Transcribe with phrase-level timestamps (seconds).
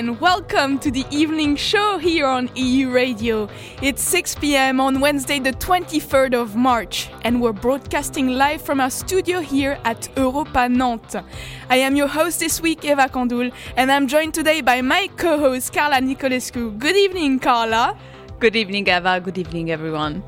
[0.00, 3.50] and welcome to the evening show here on EU Radio.
[3.82, 4.80] It's 6 p.m.
[4.80, 10.08] on Wednesday, the 23rd of March, and we're broadcasting live from our studio here at
[10.16, 11.16] Europa Nantes.
[11.68, 15.38] I am your host this week, Eva Kandul, and I'm joined today by my co
[15.38, 16.78] host, Carla Nicolescu.
[16.78, 17.94] Good evening, Carla.
[18.38, 19.20] Good evening, Eva.
[19.20, 20.22] Good evening, everyone.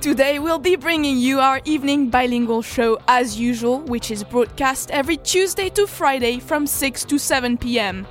[0.00, 5.18] Today we'll be bringing you our evening bilingual show as usual, which is broadcast every
[5.18, 8.06] Tuesday to Friday from 6 to 7 p.m.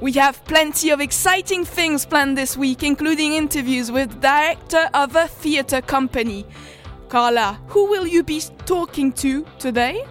[0.00, 5.14] We have plenty of exciting things planned this week, including interviews with the director of
[5.14, 6.46] a theatre company.
[7.10, 10.02] Carla, who will you be talking to today?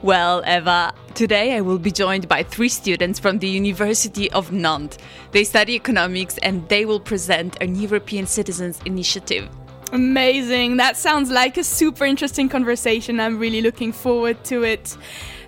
[0.00, 4.96] Well, Eva, today I will be joined by three students from the University of Nantes.
[5.32, 9.50] They study economics and they will present an European Citizens Initiative.
[9.92, 10.78] Amazing.
[10.78, 13.20] That sounds like a super interesting conversation.
[13.20, 14.96] I'm really looking forward to it.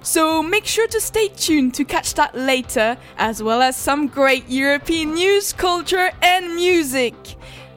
[0.03, 4.45] So make sure to stay tuned to catch that later, as well as some great
[4.49, 7.15] European news, culture and music.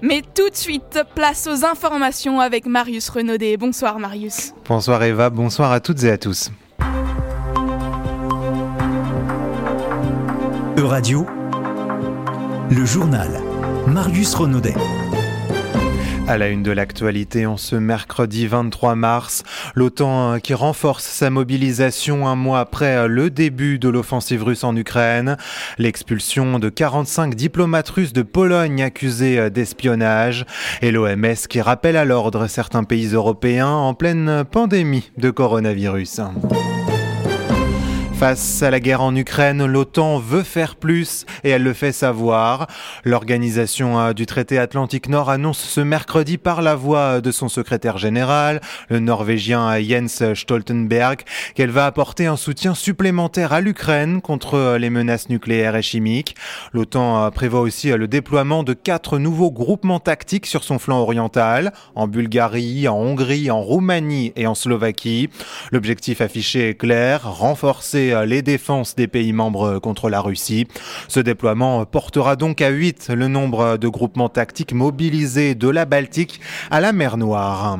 [0.01, 3.57] Mais tout de suite, place aux informations avec Marius Renaudet.
[3.57, 4.53] Bonsoir Marius.
[4.67, 6.51] Bonsoir Eva, bonsoir à toutes et à tous.
[10.77, 11.25] Euradio,
[12.69, 13.29] le journal
[13.87, 14.73] Marius Renaudet.
[16.27, 19.43] À la une de l'actualité, en ce mercredi 23 mars,
[19.75, 24.63] l'OTAN euh, qui renforce sa mobilisation un mois après euh, le début de l'offensive russe
[24.63, 25.37] en Ukraine,
[25.77, 30.47] l'expulsion de 45 diplomates russes de Pologne accusés euh, d'espionnage
[30.81, 36.21] et l'OMS qui rappelle à l'ordre certains pays européens en pleine pandémie de coronavirus.
[38.19, 42.67] Face à la guerre en Ukraine, l'OTAN veut faire plus et elle le fait savoir.
[43.03, 48.61] L'organisation du traité Atlantique Nord annonce ce mercredi par la voix de son secrétaire général,
[48.88, 51.23] le norvégien Jens Stoltenberg,
[51.55, 56.37] qu'elle va apporter un soutien supplémentaire à l'Ukraine contre les menaces nucléaires et chimiques.
[56.71, 62.08] L'OTAN prévoit aussi le déploiement de quatre nouveaux groupements tactiques sur son flanc oriental, en
[62.08, 65.30] Bulgarie, en Hongrie, en Roumanie et en Slovaquie.
[65.73, 70.67] L'objectif affiché est clair, renforcer les défenses des pays membres contre la Russie.
[71.08, 76.39] Ce déploiement portera donc à 8 le nombre de groupements tactiques mobilisés de la Baltique
[76.71, 77.80] à la mer Noire.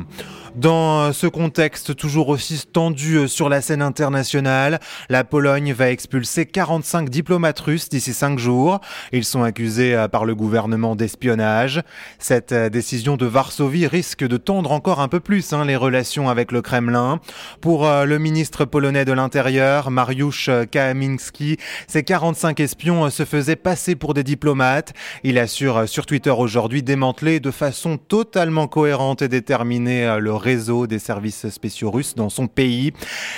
[0.56, 4.80] Dans ce contexte toujours aussi tendu euh, sur la scène internationale,
[5.10, 8.80] la Pologne va expulser 45 diplomates russes d'ici 5 jours.
[9.12, 11.82] Ils sont accusés euh, par le gouvernement d'espionnage.
[12.18, 16.30] Cette euh, décision de Varsovie risque de tendre encore un peu plus hein, les relations
[16.30, 17.20] avec le Kremlin.
[17.60, 24.14] Pour le ministre polonais de l'Intérieur, Mariusz Kaminski, ces 45 espions se faisaient passer pour
[24.14, 24.94] des diplomates.
[25.22, 31.00] Il assure sur Twitter aujourd'hui démanteler de façon totalement cohérente et déterminée le réseau des
[31.00, 32.92] services spéciaux russes dans son pays.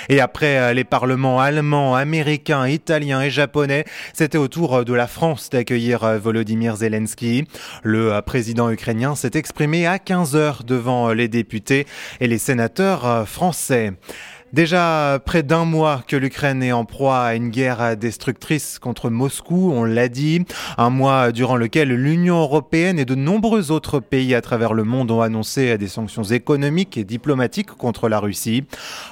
[0.09, 3.83] Et après euh, les parlements allemands, américains, italiens et japonais,
[4.13, 7.47] c'était au tour euh, de la France d'accueillir euh, Volodymyr Zelensky.
[7.81, 11.87] Le président ukrainien s'est exprimé à 15 heures devant les députés
[12.19, 13.93] et les sénateurs français.
[14.51, 19.71] Déjà près d'un mois que l'Ukraine est en proie à une guerre destructrice contre Moscou,
[19.71, 20.43] on l'a dit,
[20.79, 25.11] un mois durant lequel l'Union européenne et de nombreux autres pays à travers le monde
[25.11, 28.63] ont annoncé des sanctions économiques et diplomatiques contre la Russie.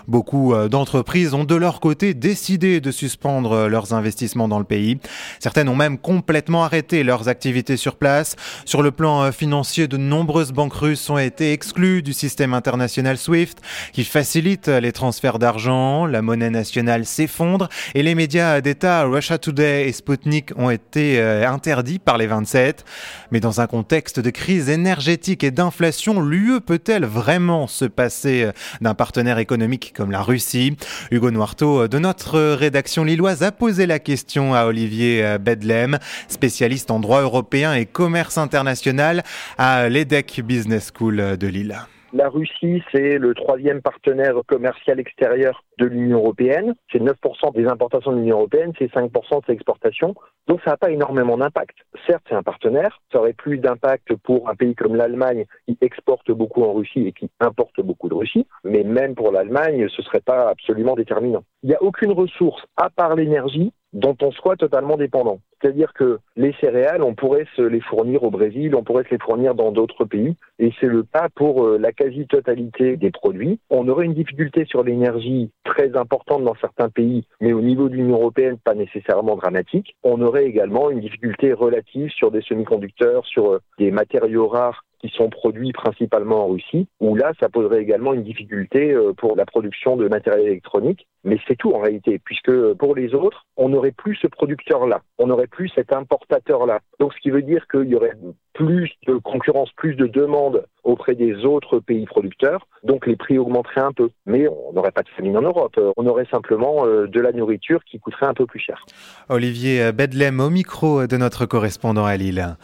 [0.07, 4.97] Beaucoup euh, d'entreprises ont de leur côté décidé de suspendre leurs investissements dans le pays.
[5.39, 8.35] Certaines ont même complètement arrêté leurs activités sur place.
[8.65, 13.19] Sur le plan euh, financier, de nombreuses banques russes ont été exclues du système international
[13.19, 13.59] SWIFT
[13.93, 19.87] qui facilite les transferts d'argent, la monnaie nationale s'effondre et les médias d'État Russia Today
[19.87, 22.85] et Sputnik ont été euh, interdits par les 27.
[23.31, 28.51] Mais dans un contexte de crise énergétique et d'inflation, l'UE peut-elle vraiment se passer euh,
[28.79, 30.77] d'un partenaire économique comme la Russie?
[31.11, 35.99] Hugo Noirteau euh, de notre rédaction lilloise a posé la question à Olivier Bedlem,
[36.29, 39.23] spécialiste en droit européen et commerce international
[39.57, 41.77] à l'EDEC Business School de Lille.
[42.13, 46.73] La Russie, c'est le troisième partenaire commercial extérieur de l'Union européenne.
[46.89, 50.15] C'est 9% des importations de l'Union européenne, c'est 5% de ses exportations.
[50.47, 51.75] Donc ça n'a pas énormément d'impact.
[52.07, 53.01] Certes, c'est un partenaire.
[53.11, 57.11] Ça aurait plus d'impact pour un pays comme l'Allemagne qui exporte beaucoup en Russie et
[57.11, 58.47] qui importe beaucoup de Russie.
[58.63, 61.43] Mais même pour l'Allemagne, ce ne serait pas absolument déterminant.
[61.63, 65.39] Il n'y a aucune ressource, à part l'énergie, dont on soit totalement dépendant.
[65.61, 69.19] C'est-à-dire que les céréales, on pourrait se les fournir au Brésil, on pourrait se les
[69.19, 73.59] fournir dans d'autres pays, et c'est le cas pour euh, la quasi-totalité des produits.
[73.69, 77.95] On aurait une difficulté sur l'énergie très importante dans certains pays, mais au niveau de
[77.95, 79.95] l'Union européenne, pas nécessairement dramatique.
[80.03, 85.09] On aurait également une difficulté relative sur des semi-conducteurs, sur euh, des matériaux rares qui
[85.09, 89.45] sont produits principalement en Russie, où là, ça poserait également une difficulté euh, pour la
[89.45, 91.07] production de matériel électronique.
[91.27, 95.27] Mais c'est tout en réalité, puisque pour les autres, on n'aurait plus ce producteur-là, on
[95.27, 96.79] n'aurait plus cet importateur-là.
[97.01, 98.13] Donc ce qui veut dire qu'il y aurait
[98.53, 103.81] plus de concurrence, plus de demandes auprès des autres pays producteurs, donc les prix augmenteraient
[103.81, 104.09] un peu.
[104.25, 107.83] Mais on n'aurait pas de famine en Europe, on aurait simplement euh, de la nourriture
[107.83, 108.85] qui coûterait un peu plus cher.
[109.27, 112.55] Olivier Bedlem au micro de notre correspondant à Lille.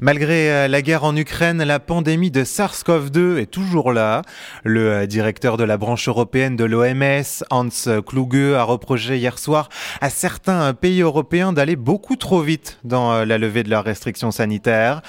[0.00, 4.22] Malgré euh, la guerre en Ukraine, la pandémie de SARS-CoV-2 est toujours là.
[4.64, 7.68] Le euh, directeur de la branche européenne de l'OMS, Hans
[8.12, 9.70] Kluge, a reproché hier soir
[10.02, 15.00] à certains pays européens d'aller beaucoup trop vite dans la levée de leurs restrictions sanitaires.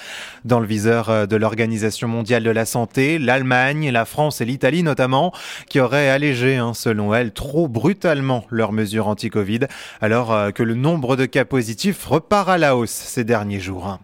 [0.46, 5.32] Dans le viseur de l'Organisation mondiale de la santé, l'Allemagne, la France et l'Italie notamment,
[5.68, 9.60] qui auraient allégé, hein, selon elle, trop brutalement leurs mesures anti-Covid,
[10.00, 13.98] alors euh, que le nombre de cas positifs repart à la hausse ces derniers jours.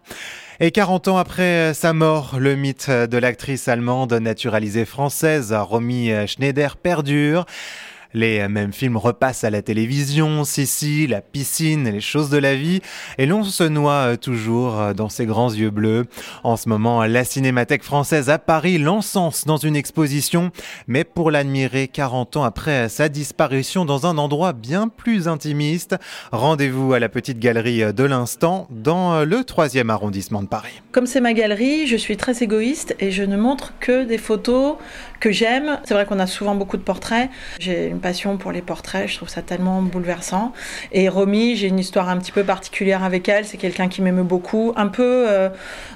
[0.63, 6.77] Et 40 ans après sa mort, le mythe de l'actrice allemande naturalisée française, Romy Schneider,
[6.77, 7.47] perdure.
[8.13, 12.81] Les mêmes films repassent à la télévision, Sissi, la piscine, les choses de la vie,
[13.19, 16.07] et l'on se noie toujours dans ses grands yeux bleus.
[16.43, 20.51] En ce moment, la Cinémathèque française à Paris l'encense dans une exposition,
[20.89, 25.95] mais pour l'admirer 40 ans après sa disparition dans un endroit bien plus intimiste,
[26.33, 30.83] rendez-vous à la petite galerie de l'instant dans le 3e arrondissement de Paris.
[30.93, 34.77] Comme c'est ma galerie, je suis très égoïste et je ne montre que des photos
[35.21, 35.79] que j'aime.
[35.85, 37.31] C'est vrai qu'on a souvent beaucoup de portraits.
[37.59, 40.53] J'ai une passion pour les portraits, je trouve ça tellement bouleversant.
[40.93, 43.45] Et Romy, j'ai une histoire un petit peu particulière avec elle.
[43.45, 45.51] C'est quelqu'un qui m'aime beaucoup, un peu euh,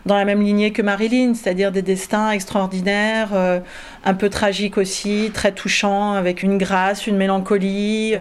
[0.06, 3.60] dans la même lignée que Marilyn, c'est-à-dire des destins extraordinaires, euh,
[4.04, 8.16] un peu tragiques aussi, très touchants, avec une grâce, une mélancolie.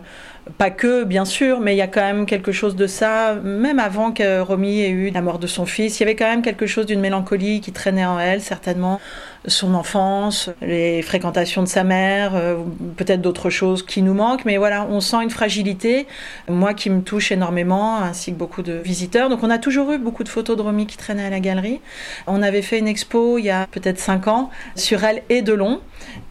[0.58, 3.36] Pas que, bien sûr, mais il y a quand même quelque chose de ça.
[3.36, 6.28] Même avant que Romy ait eu la mort de son fils, il y avait quand
[6.28, 9.00] même quelque chose d'une mélancolie qui traînait en elle, certainement.
[9.46, 12.58] Son enfance, les fréquentations de sa mère, euh,
[12.98, 16.08] peut-être d'autres choses qui nous manquent, mais voilà, on sent une fragilité,
[16.50, 19.30] moi qui me touche énormément, ainsi que beaucoup de visiteurs.
[19.30, 21.82] Donc on a toujours eu beaucoup de photos de Romy qui traînaient à la galerie.
[22.26, 25.82] On avait fait une expo il y a peut-être cinq ans sur elle et Delon.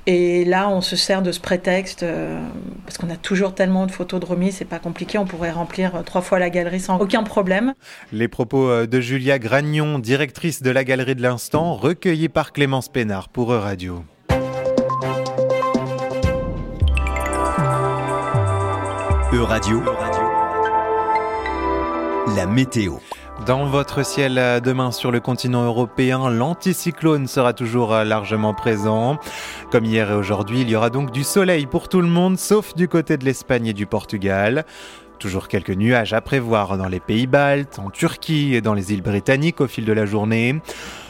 [0.06, 2.40] Et là, on se sert de ce prétexte euh,
[2.84, 5.96] parce qu'on a toujours tellement de photos de Romy, c'est pas compliqué, on pourrait remplir
[5.96, 7.74] euh, trois fois la galerie sans aucun problème.
[8.12, 12.88] Les propos euh, de Julia Gragnon, directrice de la galerie de l'instant, recueillis par Clémence
[12.88, 14.04] Pénard pour E-Radio.
[19.32, 19.82] E-Radio,
[22.36, 22.96] la météo.
[23.46, 29.18] Dans votre ciel demain sur le continent européen, l'anticyclone sera toujours largement présent.
[29.72, 32.74] Comme hier et aujourd'hui, il y aura donc du soleil pour tout le monde, sauf
[32.76, 34.64] du côté de l'Espagne et du Portugal.
[35.18, 39.02] Toujours quelques nuages à prévoir dans les pays baltes, en Turquie et dans les îles
[39.02, 40.60] britanniques au fil de la journée.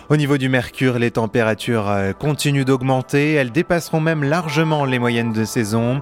[0.08, 5.44] Au niveau du mercure, les températures continuent d'augmenter, elles dépasseront même largement les moyennes de
[5.44, 6.00] saison.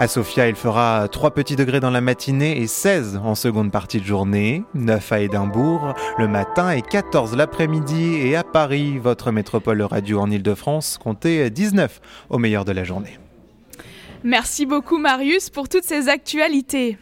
[0.00, 4.00] À Sofia, il fera 3 petits degrés dans la matinée et 16 en seconde partie
[4.00, 9.82] de journée, 9 à Édimbourg le matin et 14 l'après-midi et à Paris, votre métropole
[9.82, 12.00] radio en Ile-de-France, comptez 19
[12.30, 13.18] au meilleur de la journée.
[14.24, 16.96] Merci beaucoup Marius pour toutes ces actualités.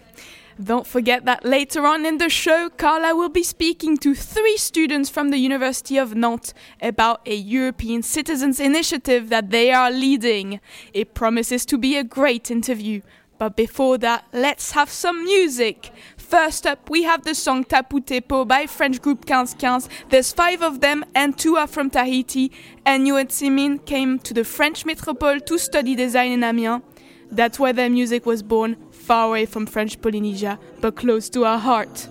[0.63, 5.09] Don't forget that later on in the show, Carla will be speaking to three students
[5.09, 10.59] from the University of Nantes about a European Citizens Initiative that they are leading.
[10.93, 13.03] It promises to be a great interview.
[13.39, 15.93] But before that, let's have some music.
[16.17, 20.09] First up, we have the song Tapu Tepo by French group 1515.
[20.09, 22.51] There's five of them, and two are from Tahiti.
[22.85, 26.83] And Yuan Simin came to the French metropole to study design in Amiens.
[27.31, 28.77] That's where their music was born,
[29.09, 32.09] far away from French Polynesia, but close to our heart.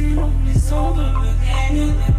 [0.00, 2.09] seen only soul of a.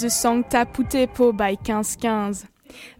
[0.00, 2.48] The song Taputepo by 1515.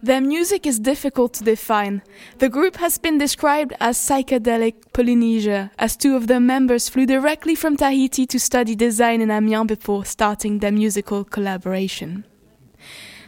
[0.01, 2.01] Their music is difficult to define.
[2.39, 7.53] The group has been described as psychedelic Polynesia, as two of their members flew directly
[7.53, 12.25] from Tahiti to study design in Amiens before starting their musical collaboration.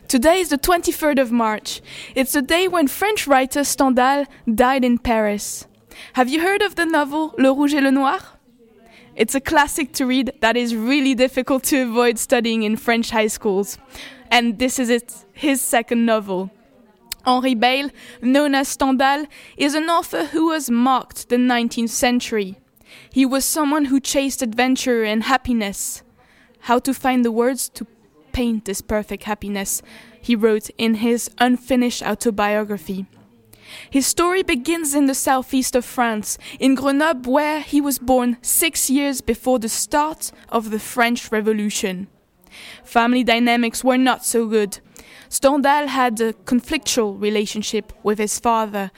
[0.07, 1.81] Today is the 23rd of March.
[2.15, 5.67] It's the day when French writer Stendhal died in Paris.
[6.13, 8.38] Have you heard of the novel Le Rouge et le Noir?
[9.19, 13.27] It's a classic to read that is really difficult to avoid studying in French high
[13.27, 13.77] schools.
[14.31, 16.51] And this is his second novel.
[17.25, 17.89] Henri Bayle,
[18.21, 19.25] known as Stendhal,
[19.57, 22.59] is an author who has marked the 19th century.
[23.11, 26.01] He was someone who chased adventure and happiness.
[26.61, 27.85] How to find the words to
[28.31, 29.81] paint this perfect happiness,
[30.21, 33.05] he wrote in his unfinished autobiography.
[33.89, 38.89] His story begins in the southeast of France, in Grenoble, where he was born six
[38.89, 42.07] years before the start of the French Revolution.
[42.83, 44.79] Family dynamics were not so good.
[45.29, 48.91] Stendhal had a conflictual relationship with his father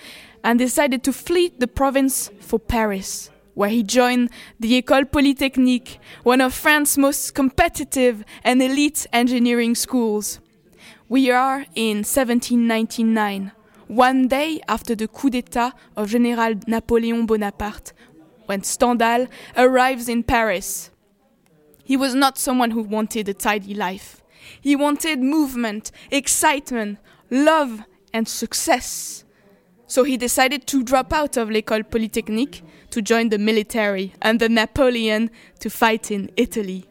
[0.44, 6.42] and decided to flee the province for Paris, where he joined the École Polytechnique, one
[6.42, 10.40] of France's most competitive and elite engineering schools.
[11.10, 13.52] We are in 1799
[13.92, 17.92] one day after the coup d'etat of General Napoleon Bonaparte,
[18.46, 20.92] when Stendhal arrives in Paris.
[21.84, 24.24] He was not someone who wanted a tidy life.
[24.62, 27.84] He wanted movement, excitement, love,
[28.14, 29.26] and success.
[29.88, 35.30] So he decided to drop out of l'École Polytechnique to join the military under Napoleon
[35.60, 36.86] to fight in Italy.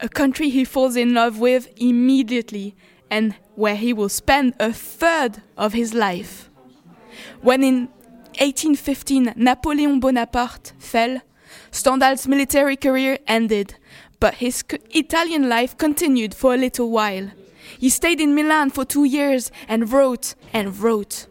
[0.00, 2.74] A country he falls in love with immediately
[3.10, 6.48] and where he will spend a third of his life.
[7.40, 7.88] When in
[8.38, 11.20] 1815 Napoleon Bonaparte fell,
[11.70, 13.74] Stendhal's military career ended,
[14.20, 17.30] but his Italian life continued for a little while.
[17.78, 21.26] He stayed in Milan for two years and wrote and wrote.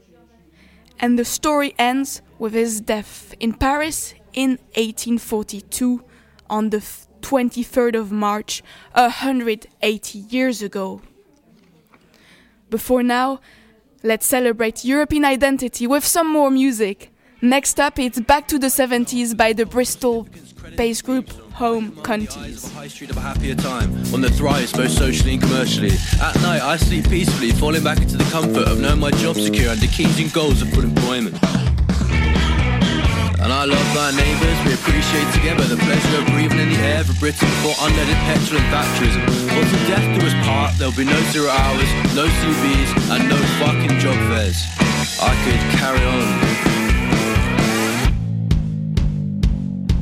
[1.00, 6.03] And the story ends with his death in Paris in 1842
[6.50, 6.77] on the
[7.22, 8.63] 23rd of March,
[8.94, 11.01] 180 years ago.
[12.75, 13.39] Before now,
[14.03, 17.10] let's celebrate European identity with some more music.
[17.41, 20.27] Next up, it's Back to the 70s by the Bristol
[20.75, 22.70] bass group Home Counties.
[22.74, 25.94] High street of a happier time, one that thrives both socially and commercially.
[26.22, 29.72] At night, I sleep peacefully, falling back into the comfort of knowing my job's secure
[29.72, 31.38] and the keys and goals of full employment.
[33.46, 37.02] And I love my neighbours, we appreciate together the pleasure of breathing in the air
[37.02, 39.22] of Britain before unleaded petrol and Thatcherism.
[39.54, 43.38] But till death do us part, there'll be no zero hours, no CVs, and no
[43.62, 44.66] fucking job fairs.
[45.22, 46.25] I could carry on.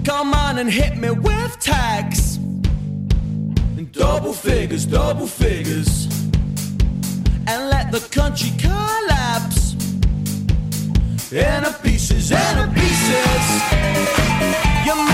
[0.05, 2.39] Come on and hit me with tax.
[3.91, 6.07] Double figures, double figures.
[7.45, 9.12] And let the country collapse.
[11.35, 13.63] Into pieces, into pieces.
[14.85, 15.12] You make me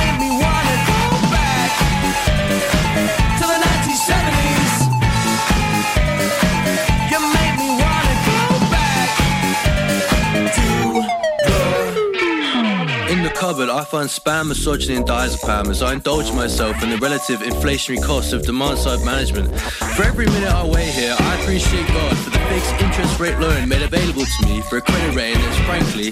[13.50, 18.02] But I find spam, misogyny, and diazepam as I indulge myself in the relative inflationary
[18.02, 19.50] costs of demand side management.
[19.98, 23.68] For every minute I wait here, I appreciate God for the fixed interest rate loan
[23.68, 26.10] made available to me for a credit rating that's frankly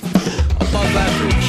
[0.60, 1.48] above average.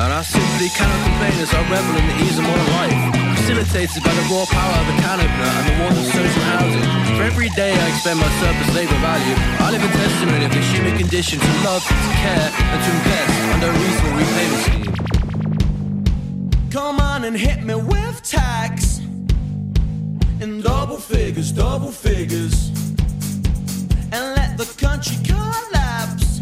[0.00, 2.98] And I simply cannot complain as I revel in the ease of modern life
[3.36, 6.88] facilitated by the raw power of a can opener and the warmth of social housing.
[7.14, 10.64] For every day I expend my surplus labour value, I live a testimony of the
[10.72, 14.77] human condition to love, to care, and to invest under reasonable repayments.
[16.70, 18.98] Come on and hit me with tax.
[20.40, 22.68] In double figures, double figures.
[24.12, 26.40] And let the country collapse.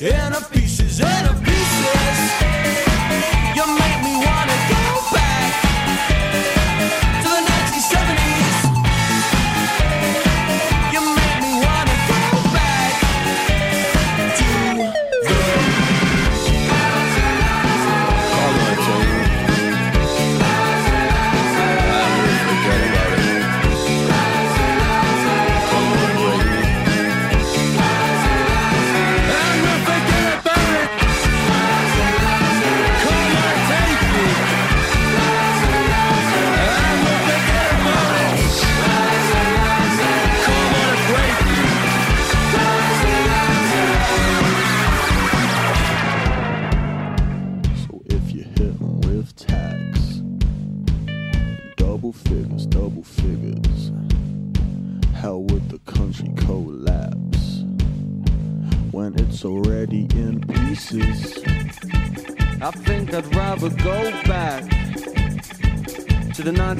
[0.00, 2.30] In a pieces, in a pieces.
[3.56, 4.41] You make me want.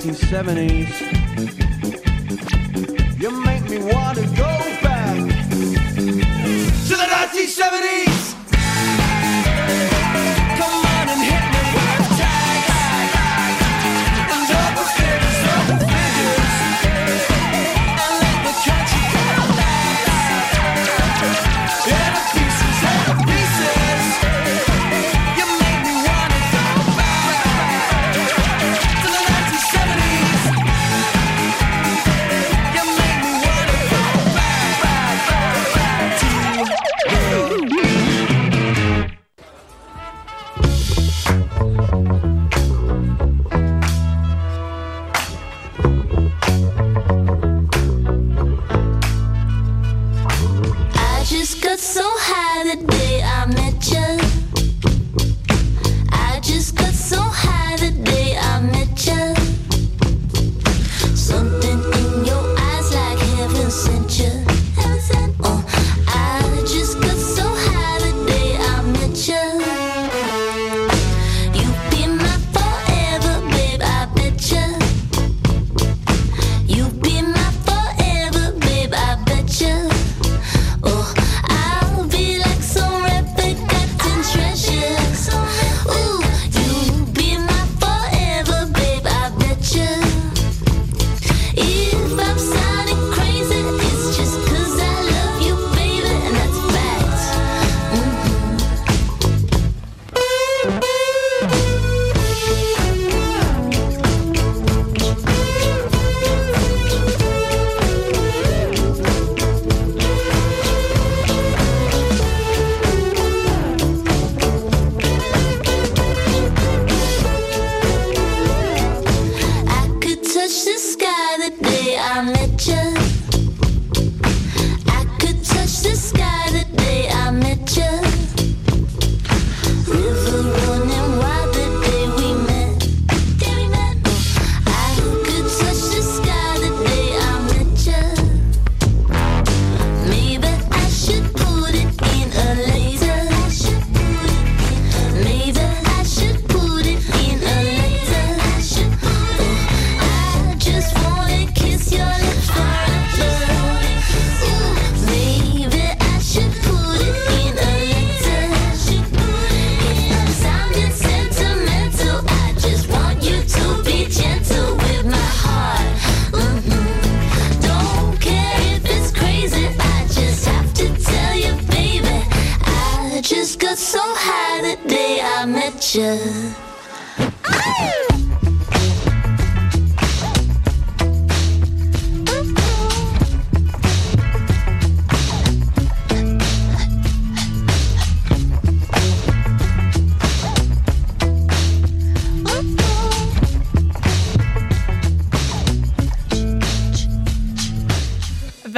[0.05, 1.12] 1970s.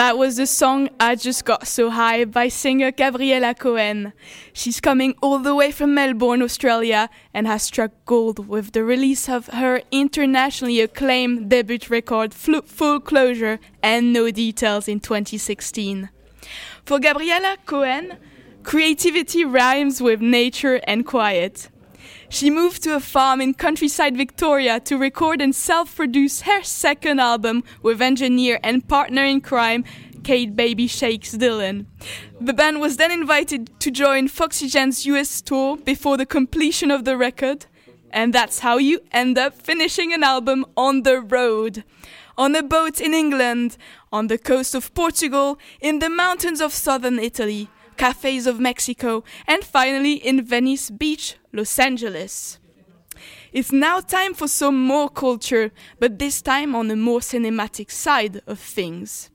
[0.04, 4.12] That was the song I Just Got So High by singer Gabriella Cohen.
[4.52, 9.30] She's coming all the way from Melbourne, Australia, and has struck gold with the release
[9.30, 16.10] of her internationally acclaimed debut record Full Closure and No Details in 2016.
[16.84, 18.18] For Gabriella Cohen,
[18.62, 21.70] creativity rhymes with nature and quiet.
[22.34, 27.20] She moved to a farm in countryside Victoria to record and self produce her second
[27.20, 29.84] album with engineer and partner in crime
[30.24, 31.86] Kate Baby Shakes Dillon.
[32.40, 37.16] The band was then invited to join Foxygen's US tour before the completion of the
[37.16, 37.66] record,
[38.10, 41.84] and that's how you end up finishing an album on the road.
[42.36, 43.76] On a boat in England,
[44.12, 49.64] on the coast of Portugal, in the mountains of southern Italy, cafes of Mexico, and
[49.64, 52.58] finally in Venice Beach, Los Angeles.
[53.52, 58.42] It's now time for some more culture, but this time on the more cinematic side
[58.46, 59.30] of things.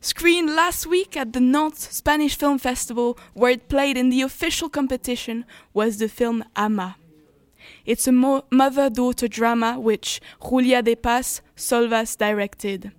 [0.00, 4.68] Screened last week at the Nantes Spanish Film Festival, where it played in the official
[4.68, 6.96] competition, was the film Ama.
[7.84, 12.90] It's a mo- mother daughter drama which Julia de Paz Solvas directed.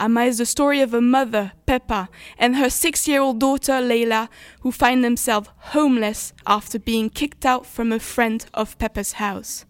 [0.00, 2.08] Ama is the story of a mother, Peppa,
[2.38, 4.28] and her six year old daughter, Leila,
[4.60, 9.64] who find themselves homeless after being kicked out from a friend of Peppa's house.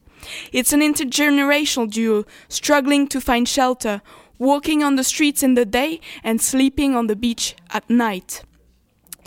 [0.53, 4.03] It's an intergenerational duo struggling to find shelter,
[4.39, 8.43] walking on the streets in the day and sleeping on the beach at night.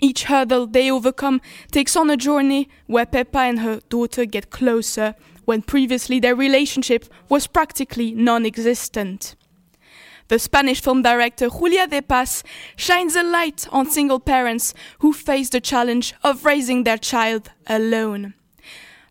[0.02, 5.16] Each hurdle they overcome takes on a journey where Peppa and her daughter get closer
[5.46, 9.36] when previously their relationship was practically non existent.
[10.32, 12.42] The Spanish film director Julia de Paz
[12.78, 18.34] shines a light on single parents who face the challenge of raising their child alone.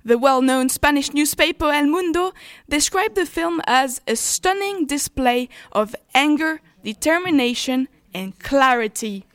[0.02, 2.32] The well known Spanish newspaper El Mundo
[2.70, 9.26] described the film as a stunning display of anger, determination, and clarity.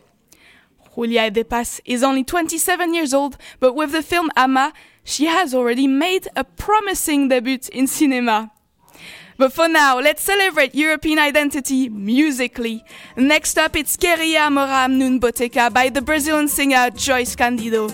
[0.96, 5.54] Julia de Paz is only 27 years old, but with the film Ama, she has
[5.54, 8.52] already made a promising debut in cinema.
[9.38, 12.86] But for now, let's celebrate European identity musically.
[13.18, 17.88] Next up, it's Queria Moram Nun Boteca by the Brazilian singer Joyce Candido.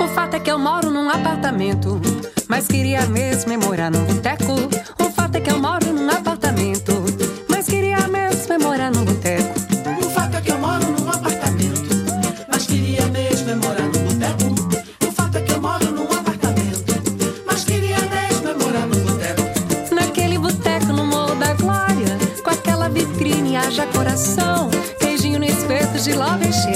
[0.00, 2.00] O fato é que eu moro num apartamento,
[2.48, 4.54] mas queria mesmo morar num boteco.
[4.98, 6.77] O fato é que eu moro num apartamento,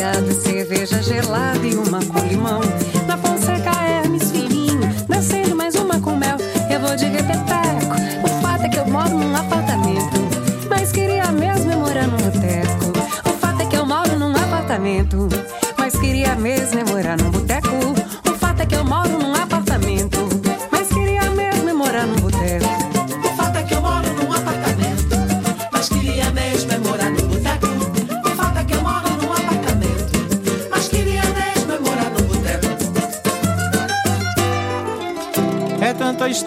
[0.03, 0.32] Yeah.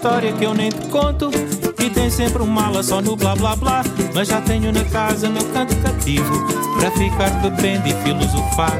[0.06, 1.30] História que eu nem te conto.
[1.82, 3.82] E tem sempre um mala só no blá blá blá.
[4.14, 6.46] Mas já tenho na casa meu canto cativo.
[6.78, 8.78] Para ficar bebendo e filosofar.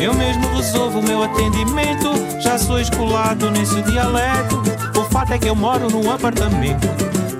[0.00, 2.10] Eu mesmo resolvo o meu atendimento.
[2.40, 4.62] Já sou escolado nesse dialeto.
[4.98, 6.88] O fato é que eu moro num apartamento.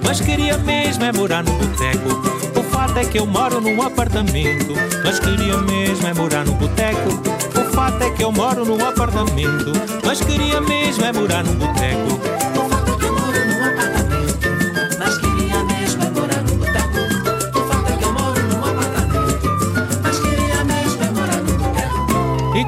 [0.05, 2.61] Mas queria mesmo é morar num boteco.
[2.61, 4.75] O fato é que eu moro num apartamento.
[5.03, 7.09] Mas queria mesmo é morar num boteco.
[7.59, 9.73] O fato é que eu moro num apartamento.
[10.05, 12.32] Mas queria mesmo é morar num boteco.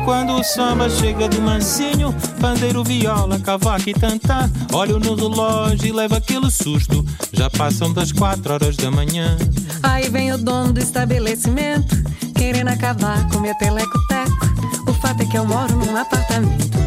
[0.05, 5.93] Quando o samba chega de mansinho, pandeiro, viola, cavaco e tantã, olho no relógio e
[5.93, 7.05] levo aquele susto.
[7.33, 9.37] Já passam das quatro horas da manhã.
[9.83, 11.97] Aí vem o dono do estabelecimento,
[12.37, 14.91] querendo acabar com meu teleco-teco.
[14.91, 16.79] O fato é que eu moro num apartamento,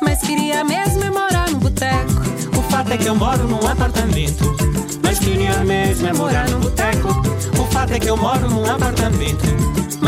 [0.00, 2.22] mas queria mesmo é morar num boteco.
[2.58, 4.56] O fato é que eu moro num apartamento,
[5.02, 7.08] mas queria mesmo é morar num boteco.
[7.60, 9.44] O fato é que eu moro num apartamento,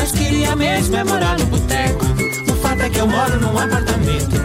[0.05, 2.05] mas queria mesmo é morar num boteco.
[2.53, 4.37] O fato é que eu moro num apartamento,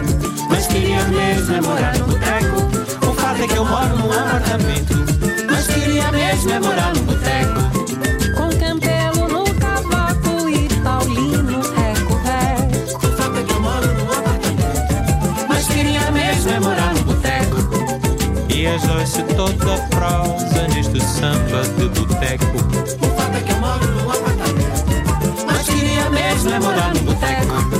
[0.48, 3.06] mas queria mesmo é morar num boteco.
[3.06, 4.94] O fato é que eu moro num apartamento,
[5.50, 7.60] mas queria mesmo é morar num boteco.
[8.36, 13.06] Com campelo no cavaco e Paulino reco-reco.
[13.06, 15.52] O fato é que eu moro num apartamento,
[16.14, 17.56] mesmo é morar no boteco.
[18.48, 22.46] E a Joyce toda prosa neste samba de boteco.
[23.02, 24.39] O fato é que eu moro num apartamento, mas
[26.40, 27.79] queria mesmo é morar no boteco.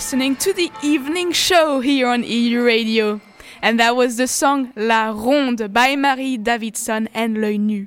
[0.00, 3.20] Listening to the evening show here on EU Radio.
[3.60, 7.86] And that was the song La Ronde by Marie Davidson and L'Oeil Nu.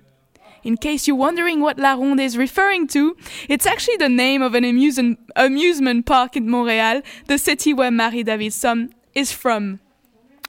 [0.64, 3.18] In case you're wondering what La Ronde is referring to,
[3.50, 8.22] it's actually the name of an amusement, amusement park in Montreal, the city where Marie
[8.22, 9.80] Davidson is from.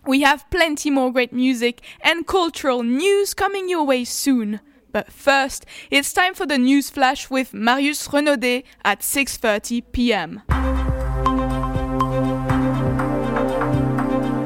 [0.07, 4.61] We have plenty more great music and cultural news coming your way soon.
[4.93, 10.43] But first, it's time for the news flash with Marius Renaudet at 6:30 p.m.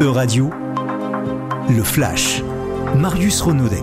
[0.00, 0.50] Euradio,
[1.68, 2.42] le flash.
[2.94, 3.82] Marius Renaudet.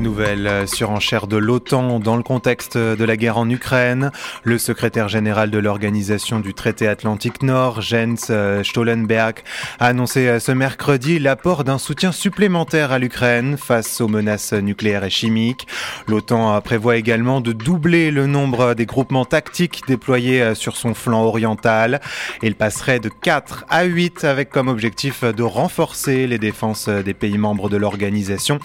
[0.00, 4.10] Nouvelle euh, surenchère de l'OTAN dans le contexte de la guerre en Ukraine.
[4.44, 9.40] Le secrétaire général de l'organisation du traité Atlantique Nord, Jens euh, Stoltenberg,
[9.78, 15.04] a annoncé euh, ce mercredi l'apport d'un soutien supplémentaire à l'Ukraine face aux menaces nucléaires
[15.04, 15.66] et chimiques.
[16.08, 22.00] L'OTAN prévoit également de doubler le nombre des groupements tactiques déployés sur son flanc oriental.
[22.42, 27.36] Il passerait de 4 à 8 avec comme objectif de renforcer les défenses des pays
[27.36, 28.60] membres de l'organisation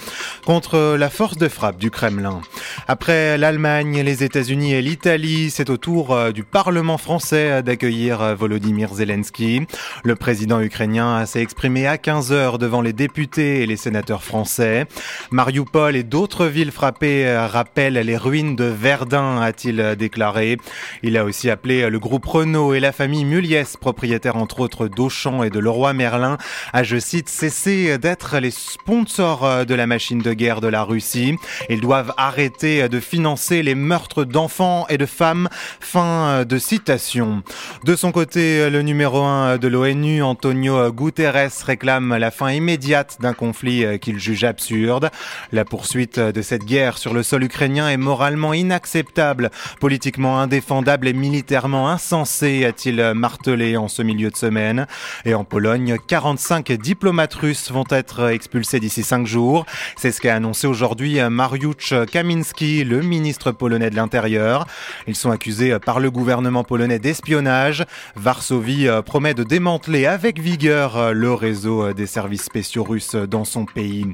[0.46, 2.42] contre la force de frappe du Kremlin.
[2.88, 8.36] Après l'Allemagne, les États-Unis et l'Italie, c'est au tour euh, du Parlement français d'accueillir euh,
[8.36, 9.66] Volodymyr Zelensky.
[10.04, 14.86] Le président ukrainien s'est exprimé à 15 heures devant les députés et les sénateurs français.
[15.32, 20.58] Mariupol et d'autres villes frappées euh, rappellent les ruines de Verdun, a-t-il déclaré.
[21.02, 25.42] Il a aussi appelé le groupe Renault et la famille Muliès, propriétaire entre autres d'Auchan
[25.42, 26.38] et de Leroy Merlin,
[26.72, 31.15] à, je cite, cesser d'être les sponsors de la machine de guerre de la Russie
[31.70, 35.50] Ils doivent arrêter de financer les meurtres d'enfants et de femmes.
[35.80, 37.44] Fin de citation.
[37.84, 43.34] De son côté, le numéro 1 de l'ONU, Antonio Guterres, réclame la fin immédiate d'un
[43.34, 45.10] conflit qu'il juge absurde.
[45.52, 51.14] La poursuite de cette guerre sur le sol ukrainien est moralement inacceptable, politiquement indéfendable et
[51.14, 54.88] militairement insensé, a-t-il martelé en ce milieu de semaine.
[55.26, 59.66] Et en Pologne, 45 diplomates russes vont être expulsés d'ici cinq jours.
[59.96, 64.66] C'est ce qu'a annoncé aujourd'hui Mariusz Kaminski, le ministre polonais de l'Intérieur.
[65.06, 67.86] Ils sont accusés par le gouvernement polonais d'espionnage.
[68.16, 74.08] Varsovie promet de démanteler avec vigueur le réseau des services spéciaux russes dans son pays.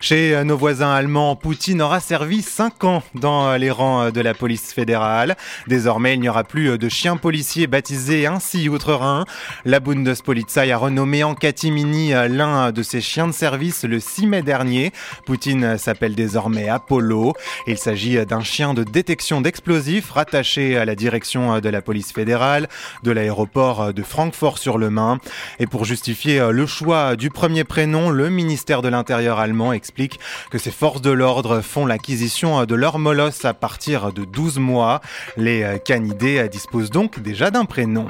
[0.00, 4.74] Chez nos voisins allemands, Poutine aura servi cinq ans dans les rangs de la police
[4.74, 5.36] fédérale.
[5.66, 9.24] Désormais, il n'y aura plus de chiens policiers baptisés ainsi outre-Rhin.
[9.64, 14.42] La Bundespolizei a renommé en catimini l'un de ses chiens de service le 6 mai
[14.42, 14.92] dernier.
[15.24, 17.34] Poutine s'appelle désormais Apollo.
[17.66, 22.68] Il s'agit d'un chien de détection d'explosifs rattaché à la direction de la police fédérale
[23.02, 25.18] de l'aéroport de Francfort-sur-le-Main.
[25.58, 30.18] Et pour justifier le choix du premier prénom, le ministère de l'Intérieur allemand explique
[30.50, 35.00] que ses forces de l'ordre font l'acquisition de leur molosse à partir de 12 mois.
[35.36, 38.06] Les canidés disposent donc déjà d'un prénom.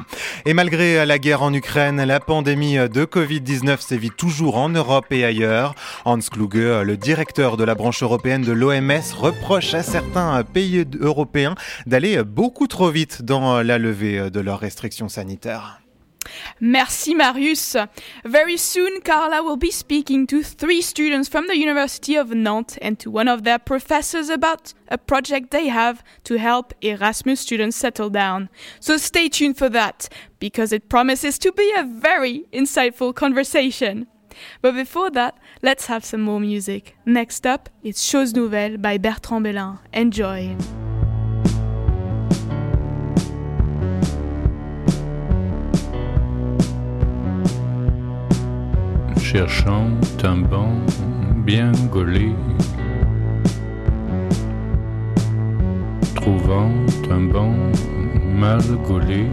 [0.46, 5.24] Et malgré la guerre en Ukraine, la pandémie de Covid-19 sévit toujours en Europe et
[5.24, 5.74] ailleurs.
[6.04, 11.54] Hans Kluge, le directeur de la branche européenne de l'OMS, reproche à certains pays européens
[11.86, 15.80] d'aller beaucoup trop vite dans la levée de leurs restrictions sanitaires.
[16.60, 17.76] Merci, Marius.
[18.24, 22.98] Very soon, Carla will be speaking to three students from the University of Nantes and
[22.98, 28.10] to one of their professors about a project they have to help Erasmus students settle
[28.10, 28.48] down.
[28.80, 34.06] So stay tuned for that, because it promises to be a very insightful conversation.
[34.62, 36.96] But before that, let's have some more music.
[37.04, 39.78] Next up, it's Choses Nouvelles by Bertrand Bellin.
[39.92, 40.56] Enjoy.
[49.34, 49.90] cherchant
[50.22, 50.70] un banc
[51.44, 52.30] bien gaulé,
[56.14, 56.70] trouvant
[57.10, 57.56] un banc
[58.38, 59.26] mal gaulé,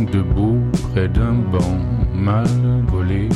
[0.00, 0.58] debout
[0.92, 1.78] près d'un banc
[2.12, 2.46] mal
[2.90, 3.28] gaulé,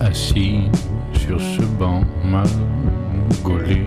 [0.00, 0.70] assis
[1.12, 2.46] sur ce banc mal
[3.42, 3.86] gaulé,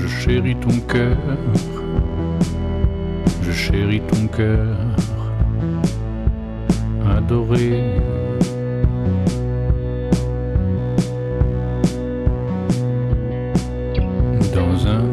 [0.00, 1.16] je chéris ton cœur.
[3.42, 4.76] Je chéris ton cœur.
[7.16, 8.00] Adoré.
[14.54, 15.04] Dans un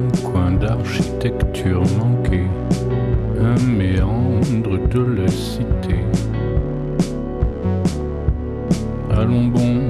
[0.61, 2.47] d'architecture manquée,
[3.39, 5.99] un méandre de la cité.
[9.11, 9.81] Allons bon,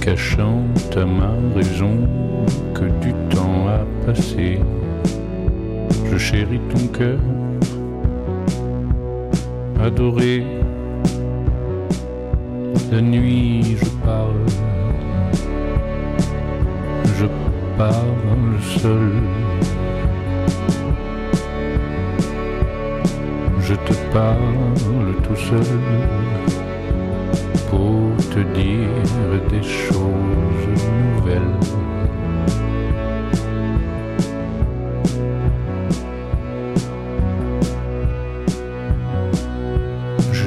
[0.00, 0.62] cachant
[0.96, 2.08] à ma raison
[2.74, 4.58] que du temps a passé
[6.12, 7.18] je chéris ton cœur,
[9.82, 10.44] adoré.
[12.90, 14.44] La nuit, je parle,
[17.22, 17.28] je
[17.78, 19.12] parle seul.
[23.60, 25.78] Je te parle tout seul
[27.70, 31.58] pour te dire des choses nouvelles.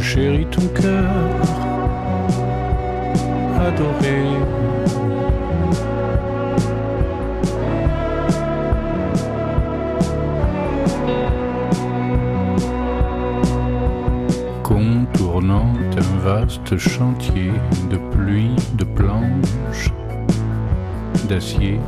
[0.01, 1.11] chéris ton cœur
[3.67, 4.64] adoré.
[16.45, 17.51] Vaste chantier
[17.89, 19.89] de pluie, de planches,
[21.27, 21.79] d'acier,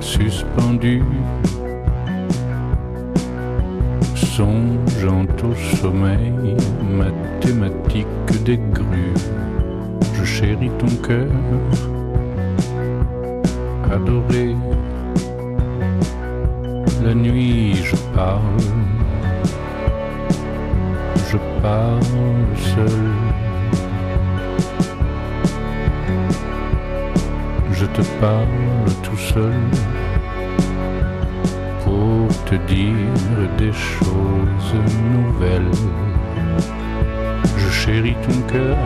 [0.00, 1.02] suspendu
[4.14, 6.56] songeant au sommeil
[7.02, 8.06] mathématique
[8.44, 9.14] des grues.
[10.14, 11.32] Je chéris ton cœur,
[13.90, 14.54] adoré.
[17.02, 18.95] La nuit, je parle,
[27.72, 29.52] Je te parle tout seul
[31.82, 34.74] pour te dire des choses
[35.12, 35.72] nouvelles.
[37.56, 38.76] Je chéris ton cœur,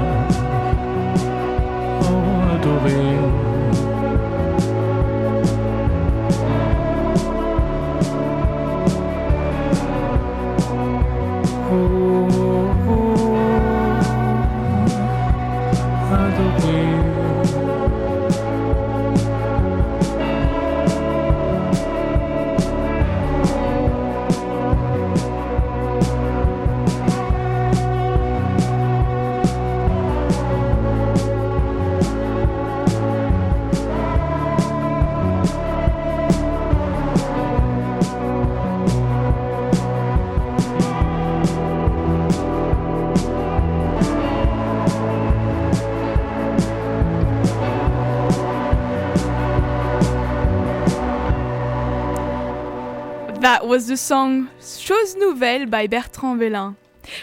[53.70, 54.48] was the song
[54.80, 56.74] Chose Nouvelle by Bertrand Vélin.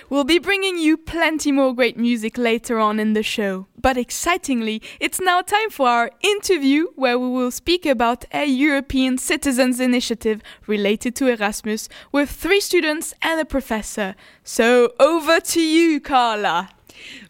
[0.09, 3.65] We'll be bringing you plenty more great music later on in the show.
[3.81, 9.17] But excitingly, it's now time for our interview where we will speak about a European
[9.17, 14.15] Citizens Initiative related to Erasmus with three students and a professor.
[14.45, 16.69] So over to you, Carla.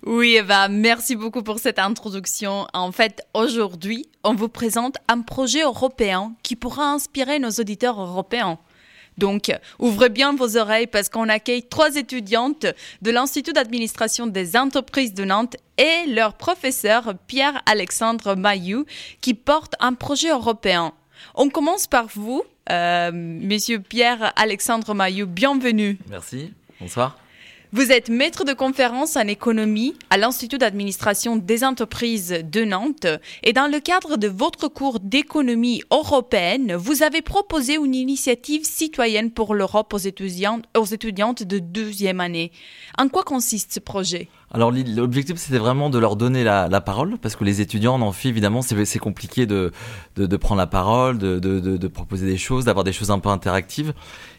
[0.06, 2.68] Oui, Eva, merci beaucoup pour cette introduction.
[2.72, 8.60] En fait, aujourd'hui, on vous présente un projet européen qui pourra inspirer nos auditeurs européens.
[9.18, 12.66] Donc, ouvrez bien vos oreilles parce qu'on accueille trois étudiantes
[13.02, 18.86] de l'Institut d'administration des entreprises de Nantes et leur professeur Pierre-Alexandre Mailloux
[19.22, 20.94] qui porte un projet européen.
[21.36, 25.98] On commence par vous, euh, Monsieur Pierre-Alexandre Mailloux, bienvenue.
[26.10, 27.18] Merci, bonsoir.
[27.74, 33.08] Vous êtes maître de conférence en économie à l'Institut d'administration des entreprises de Nantes
[33.44, 39.32] et dans le cadre de votre cours d'économie européenne, vous avez proposé une initiative citoyenne
[39.32, 42.54] pour l'Europe aux étudiantes, aux étudiantes de deuxième année.
[42.98, 44.30] En quoi consiste ce projet?
[44.58, 48.28] Alors l'objectif c'était vraiment de leur donner la, parole parce que les étudiants en amphi
[48.28, 49.72] évidemment c'est compliqué de,
[50.16, 53.94] de, prendre la parole, de, de, proposer des choses, d'avoir des choses un peu interactives.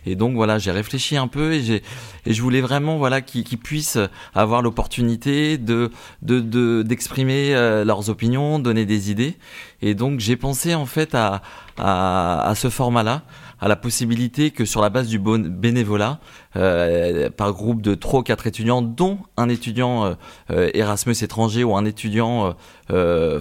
[0.06, 1.84] Et donc voilà j'ai réfléchi un peu et,
[2.26, 4.00] et je voulais vraiment voilà qu'ils puissent
[4.34, 5.92] avoir l'opportunité de
[6.22, 9.36] de de- d'exprimer euh, leurs opinions, donner des idées.
[9.82, 11.42] Et donc j'ai pensé en fait à,
[11.76, 13.22] à, à ce format-là
[13.60, 16.20] à la possibilité que sur la base du bon bénévolat,
[16.56, 20.14] euh, par groupe de trois ou quatre étudiants, dont un étudiant euh,
[20.50, 22.54] euh, Erasmus étranger ou un étudiant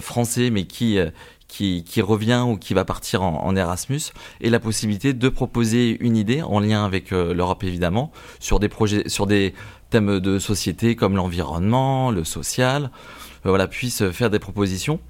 [0.00, 1.00] français, mais qui,
[2.00, 4.00] revient ou qui va partir en, Erasmus,
[4.40, 9.08] et la possibilité de proposer une idée en lien avec l'Europe évidemment, sur des projets,
[9.08, 9.54] sur des
[9.90, 12.90] thèmes de société comme l'environnement, le social,
[13.44, 15.00] voilà, puissent faire des propositions.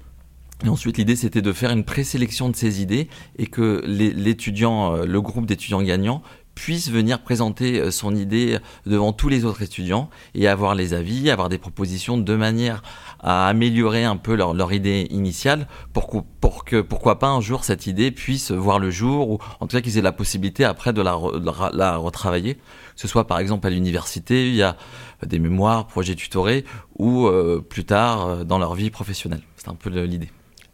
[0.65, 3.07] Et ensuite, l'idée, c'était de faire une présélection de ces idées
[3.37, 6.21] et que l'étudiant, euh, le groupe d'étudiants gagnants
[6.53, 11.29] puisse venir présenter euh, son idée devant tous les autres étudiants et avoir les avis,
[11.29, 12.81] avoir des propositions de manière
[13.21, 17.63] à améliorer un peu leur, idée initiale pour, qu'au- pour que, pourquoi pas un jour
[17.63, 20.91] cette idée puisse voir le jour ou en tout cas qu'ils aient la possibilité après
[20.91, 21.17] de la,
[21.71, 22.61] la- retravailler, que
[22.97, 24.75] ce soit par exemple à l'université, il y a
[25.25, 26.65] des mémoires, projets tutorés
[26.97, 29.41] ou euh, plus tard euh, dans leur vie professionnelle.
[29.55, 30.29] C'est un peu l'idée.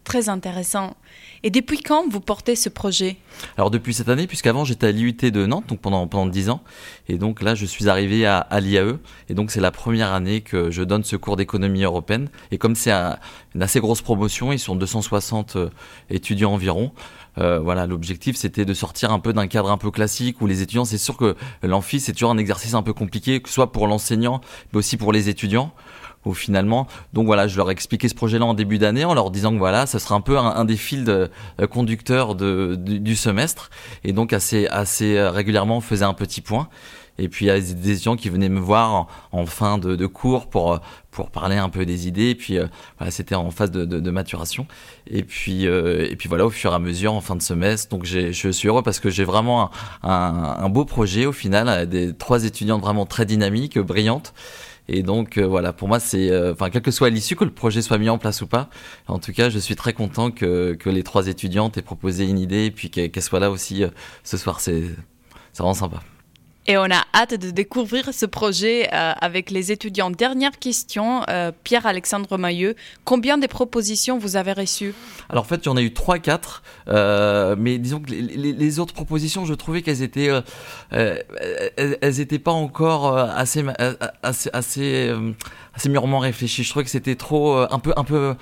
[0.06, 0.96] Très intéressant.
[1.42, 3.16] Et depuis quand vous portez ce projet?
[3.56, 6.62] Alors depuis cette année, puisqu'avant j'étais à l'IUT de Nantes, donc pendant pendant dix ans,
[7.08, 8.98] et donc là je suis arrivé à, l'IAE,
[9.28, 12.28] et donc c'est la première année que je donne ce cours d'économie européenne.
[12.52, 13.18] Et comme c'est un-
[13.56, 15.70] une assez grosse promotion, ils sont 260 euh,
[16.08, 16.92] étudiants environ.
[17.38, 20.62] euh, voilà, l'objectif c'était de sortir un peu d'un cadre un peu classique où les
[20.62, 23.72] étudiants, c'est sûr que l'amphi c'est toujours un exercice un peu compliqué, que ce soit
[23.72, 24.40] pour l'enseignant,
[24.72, 25.72] mais aussi pour les étudiants
[26.26, 29.30] où finalement, donc voilà, je leur ai expliqué ce projet-là en début d'année en leur
[29.30, 31.28] disant que voilà, ça sera un peu un, un des fils euh,
[31.70, 33.70] conducteurs du, semestre,
[34.04, 36.68] et donc assez, assez euh, régulièrement on faisait un petit point.
[37.18, 40.48] Et puis il y a des étudiants qui venaient me voir en, fin de, cours
[40.48, 40.78] pour euh,
[41.10, 42.28] pour parler un peu des idées.
[42.28, 42.58] Et puis
[42.98, 44.66] voilà, c'était en phase de, maturation.
[45.06, 48.04] Et puis et puis voilà, au fur et à mesure, en fin de semestre, donc
[48.04, 49.70] je suis heureux parce que j'ai vraiment
[50.02, 54.34] un, un, beau projet au final, des trois étudiantes vraiment très dynamiques, brillantes.
[54.88, 57.50] Et donc euh, voilà, pour moi c'est, euh, enfin quelle que soit l'issue, que le
[57.50, 58.70] projet soit mis en place ou pas,
[59.08, 62.38] en tout cas je suis très content que, que les trois étudiantes aient proposé une
[62.38, 63.88] idée et puis qu'elles soient là aussi euh,
[64.22, 64.82] ce soir, c'est,
[65.52, 66.00] c'est vraiment sympa.
[66.68, 70.10] Et on a hâte de découvrir ce projet euh, avec les étudiants.
[70.10, 74.92] Dernière question, euh, Pierre-Alexandre Mailleux, combien de propositions vous avez reçues?
[75.28, 78.94] Alors en fait, il y en a eu 3-4, euh, mais disons que les, autres
[78.94, 80.28] propositions, je trouvais qu'elles étaient,
[82.38, 83.64] pas encore assez,
[84.24, 85.14] assez, assez,
[85.72, 86.64] assez mûrement réfléchies.
[86.64, 88.34] Je trouvais que c'était trop, un peu, un peu.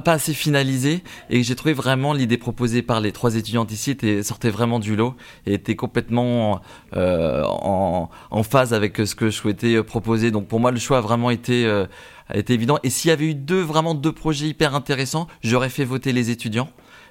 [0.00, 1.02] Pas, assez finalisé.
[1.30, 4.96] Et j'ai trouvé vraiment l'idée proposée par les trois étudiantes ici était, sortait vraiment du
[4.96, 5.14] lot
[5.46, 6.60] et était complètement
[6.96, 10.30] euh, en, en phase avec ce que je souhaitais euh, proposer.
[10.30, 11.86] Donc pour moi le choix a vraiment été, euh,
[12.32, 12.78] été évident.
[12.82, 16.30] Et s'il y avait eu deux vraiment deux projets hyper intéressants j'aurais fait voter les
[16.30, 16.68] étudiants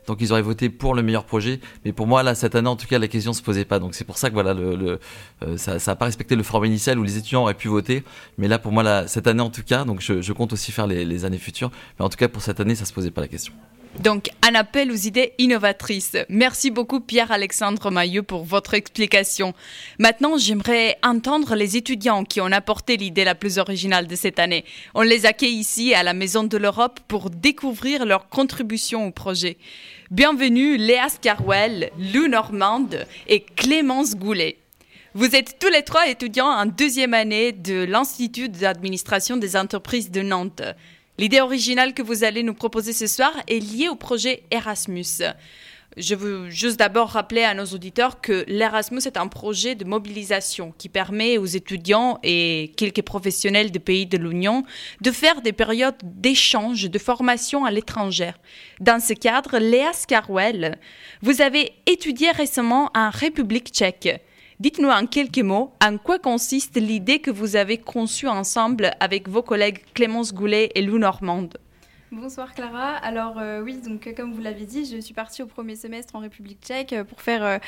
[0.07, 1.59] donc ils auraient voté pour le meilleur projet.
[1.85, 3.79] Mais pour moi, là, cette année, en tout cas, la question se posait pas.
[3.79, 4.97] Donc c'est pour ça que voilà, euh,
[5.57, 8.03] ça n'a pas respecté le format initial où les étudiants auraient pu voter.
[8.37, 10.87] Mais là, pour moi, là, cette année, en tout cas, donc je, compte aussi faire
[10.87, 11.71] les, années futures.
[11.99, 13.53] Mais en tout cas, pour cette année, ça se posait pas la question.
[13.99, 16.17] Donc, un appel aux idées innovatrices.
[16.27, 19.53] Merci beaucoup Pierre-Alexandre Mailleux pour votre explication.
[19.99, 24.65] Maintenant, j'aimerais entendre les étudiants qui ont apporté l'idée la plus originale de cette année.
[24.95, 29.57] On les accueille ici à la Maison de l'Europe pour découvrir leur contribution au projet.
[30.11, 34.57] Bienvenue Léa Scarwell, Lou Normande et Clémence Goulet.
[35.13, 40.21] Vous êtes tous les trois étudiants en deuxième année de l'Institut d'administration des entreprises de
[40.21, 40.61] Nantes.
[41.17, 45.23] L'idée originale que vous allez nous proposer ce soir est liée au projet Erasmus.
[45.97, 50.73] Je veux juste d'abord rappeler à nos auditeurs que l'Erasmus est un projet de mobilisation
[50.77, 54.63] qui permet aux étudiants et quelques professionnels des pays de l'Union
[55.01, 58.31] de faire des périodes d'échange, de formation à l'étranger.
[58.79, 60.79] Dans ce cadre, Léa Scarwell,
[61.21, 64.19] vous avez étudié récemment en République tchèque.
[64.59, 69.43] Dites-nous en quelques mots en quoi consiste l'idée que vous avez conçue ensemble avec vos
[69.43, 71.57] collègues Clémence Goulet et Lou Normande?
[72.15, 72.91] Bonsoir Clara.
[72.97, 76.15] Alors euh, oui, donc euh, comme vous l'avez dit, je suis partie au premier semestre
[76.15, 77.59] en République tchèque euh, pour faire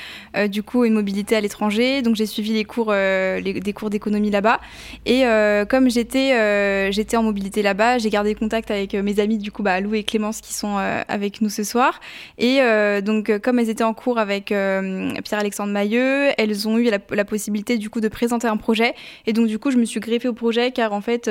[0.49, 2.03] du coup une mobilité à l'étranger.
[2.03, 4.59] Donc j'ai suivi les cours, les- des cours d'économie là-bas.
[5.07, 5.23] Et
[5.67, 9.79] comme j'étais j'étais en mobilité là-bas, j'ai gardé contact avec mes amis du coup bah,
[9.79, 11.99] Lou et Clémence qui sont avec nous ce soir.
[12.37, 12.59] Et
[13.01, 17.77] donc comme elles étaient en cours avec Pierre-Alexandre Mailleux, elles ont eu la, la possibilité
[17.77, 18.93] du coup de présenter un projet.
[19.25, 21.29] Et donc du coup je me suis greffée au projet car en fait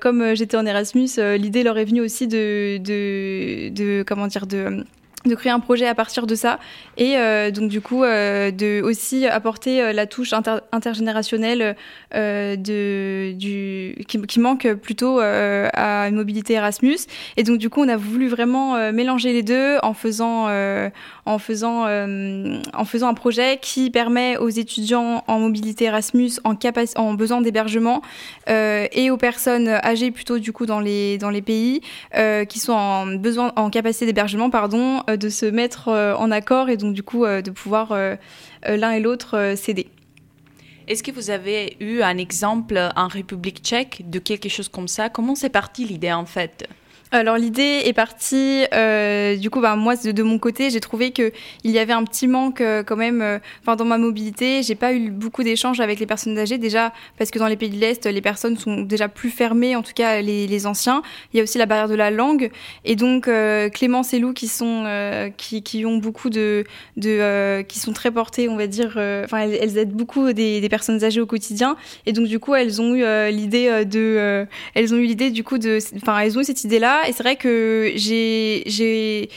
[0.00, 4.84] comme j'étais en Erasmus, l'idée leur est venue aussi de, de, de comment dire de
[5.26, 6.58] de créer un projet à partir de ça.
[6.96, 11.76] Et euh, donc du coup euh, de aussi apporter euh, la touche inter- intergénérationnelle
[12.12, 16.98] qui, manque plutôt à une mobilité Erasmus.
[17.36, 20.48] Et donc du coup on a voulu vraiment mélanger les deux en faisant
[21.26, 26.54] en faisant un projet qui permet aux étudiants en mobilité Erasmus en
[26.96, 28.02] en besoin d'hébergement
[28.48, 31.80] et aux personnes âgées plutôt du coup dans les dans les pays
[32.48, 36.76] qui sont en besoin en capacité d'hébergement pardon de se mettre euh, en accord et
[36.76, 38.16] donc du coup euh, de pouvoir euh,
[38.66, 39.88] l'un et l'autre s'aider.
[40.88, 45.08] Est-ce que vous avez eu un exemple en République tchèque de quelque chose comme ça?
[45.08, 46.68] Comment c'est parti l'idée en fait?
[47.12, 51.30] Alors l'idée est partie, euh, du coup, bah, moi de, mon côté, j'ai trouvé que
[51.62, 53.22] il y avait un petit manque euh, quand même.
[53.22, 57.30] euh, dans ma mobilité, j'ai pas eu beaucoup d'échanges avec les personnes âgées déjà parce
[57.30, 60.20] que dans les pays de l'est, les personnes sont déjà plus fermées, en tout cas
[60.20, 61.02] les, les anciens.
[61.32, 62.50] Il y a aussi la barrière de la langue
[62.84, 64.84] et donc euh, Clémence et Lou qui sont
[65.36, 66.64] qui, qui ont beaucoup de
[66.96, 68.92] de qui sont très portées, on va dire.
[69.24, 71.76] Enfin, elles, elles aident beaucoup des, des personnes âgées au quotidien
[72.06, 75.58] et donc du coup, elles ont eu l'idée de elles ont eu l'idée du coup
[75.58, 79.28] de enfin elles ont eu cette idée et c'est vrai que j'ai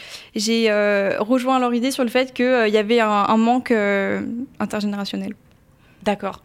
[0.70, 4.22] euh, rejoint leur idée sur le fait qu'il y avait un, un manque euh,
[4.60, 5.34] intergénérationnel.
[6.04, 6.44] D'accord.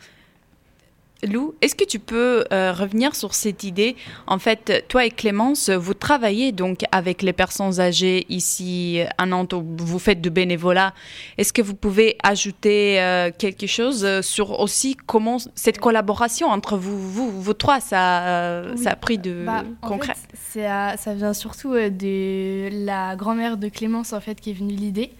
[1.22, 3.96] Lou, est-ce que tu peux euh, revenir sur cette idée?
[4.26, 9.54] En fait, toi et Clémence, vous travaillez donc avec les personnes âgées ici à Nantes,
[9.54, 10.92] vous faites du bénévolat.
[11.38, 16.76] Est-ce que vous pouvez ajouter euh, quelque chose euh, sur aussi comment cette collaboration entre
[16.76, 18.82] vous, vous, vous trois, ça, euh, Oui.
[18.82, 20.14] ça a pris de Bah, concret?
[20.34, 24.54] fait, à- ça vient surtout euh, de la grand-mère de Clémence en fait qui est
[24.54, 25.10] venue l'idée.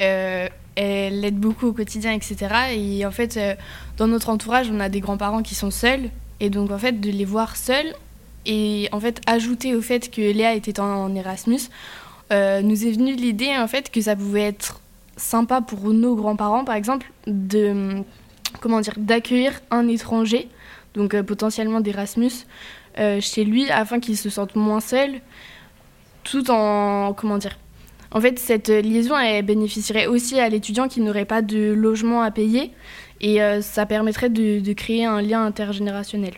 [0.00, 2.36] Euh, elle l'aide beaucoup au quotidien, etc.
[2.72, 3.54] Et en fait, euh,
[3.96, 6.10] dans notre entourage, on a des grands-parents qui sont seuls.
[6.38, 7.94] Et donc, en fait, de les voir seuls
[8.46, 11.60] et en fait, ajouter au fait que Léa était en, Erasmus,
[12.32, 14.80] euh, nous est venue l'idée en fait que ça pouvait être
[15.18, 18.02] sympa pour nos grands-parents, par exemple, de
[18.60, 20.48] comment dire, d'accueillir un étranger,
[20.94, 22.46] donc potentiellement d'Erasmus,
[22.96, 25.20] chez lui afin qu'il se sente moins seul,
[26.24, 27.58] tout en comment dire.
[28.12, 32.30] En fait, cette liaison elle bénéficierait aussi à l'étudiant qui n'aurait pas de logement à
[32.30, 32.72] payer
[33.20, 36.34] et euh, ça permettrait de, de créer un lien intergénérationnel.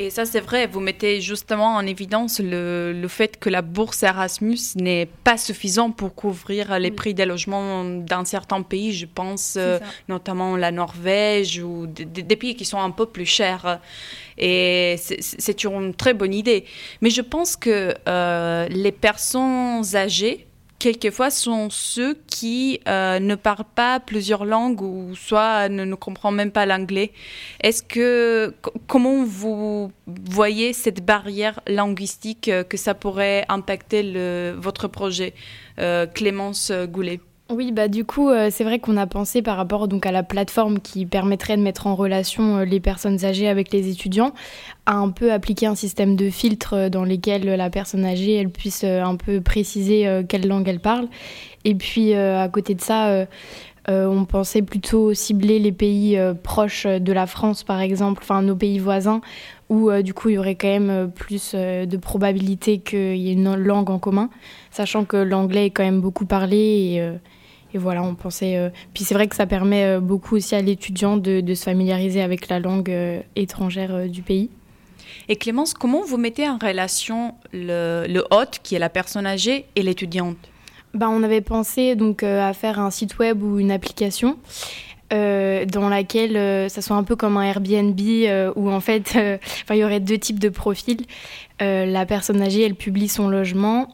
[0.00, 4.04] Et ça, c'est vrai, vous mettez justement en évidence le, le fait que la bourse
[4.04, 9.56] Erasmus n'est pas suffisante pour couvrir les prix des logements dans certains pays, je pense
[9.58, 13.80] euh, notamment la Norvège ou des, pays qui sont un peu plus chers.
[14.36, 16.64] Et c'est- c'est une très bonne idée.
[17.00, 20.46] Mais je pense que euh, les personnes âgées,
[20.78, 26.34] quelquefois, sont ceux qui euh, ne parlent pas plusieurs langues ou soit ne, ne comprennent
[26.34, 27.12] même pas l'anglais.
[27.60, 34.54] Est-ce que co- comment vous voyez cette barrière linguistique euh, que ça pourrait impacter le,
[34.58, 35.34] votre projet,
[35.78, 37.20] euh, Clémence Goulet?
[37.50, 40.22] Oui, bah du coup, euh, c'est vrai qu'on a pensé par rapport donc à la
[40.22, 44.34] plateforme qui permettrait de mettre en relation euh, les personnes âgées avec les étudiants,
[44.84, 48.50] à un peu appliquer un système de filtre euh, dans lesquels la personne âgée elle
[48.50, 51.08] puisse un peu préciser quelle langue elle parle.
[51.64, 53.26] Et puis à côté de ça,
[53.88, 58.78] on pensait plutôt cibler les pays proches de la France, par exemple, enfin nos pays
[58.78, 59.20] voisins,
[59.68, 63.54] où du coup il y aurait quand même plus de probabilité qu'il y ait une
[63.54, 64.30] langue en commun,
[64.70, 67.18] sachant que l'anglais est quand même beaucoup parlé
[67.74, 68.56] et voilà, on pensait.
[68.56, 71.64] euh, Puis c'est vrai que ça permet euh, beaucoup aussi à l'étudiant de, de se
[71.64, 74.50] familiariser avec la langue euh, étrangère euh, du pays.
[75.28, 79.66] Et Clémence, comment vous mettez en relation le, le hôte, qui est la personne âgée,
[79.76, 80.36] et l'étudiante?
[80.94, 84.38] Bah, on avait pensé donc à faire un site web ou une application
[85.12, 89.18] euh, dans laquelle euh, ça soit un peu comme un Airbnb euh, où en fait
[89.70, 91.04] il y aurait deux types de profils.
[91.60, 93.88] La personne âgée, elle publie son logement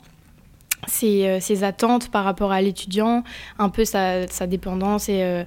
[0.88, 3.24] ses, euh, ses attentes par rapport à l'étudiant,
[3.58, 5.44] un peu sa, dépendance et, euh,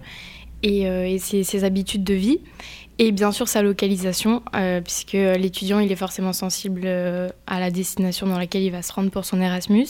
[0.63, 2.39] et, euh, ses, habitudes de vie.
[2.99, 4.41] Et bien sûr sa localisation,
[4.83, 9.11] puisque l'étudiant il est forcément sensible à la destination dans laquelle il va se rendre
[9.11, 9.85] pour son Erasmus.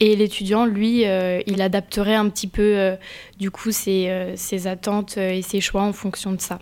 [0.00, 1.04] Et l'étudiant, lui,
[1.46, 2.98] il adapterait un petit peu
[3.38, 6.58] du coup ses, attentes et ses choix en fonction de ça.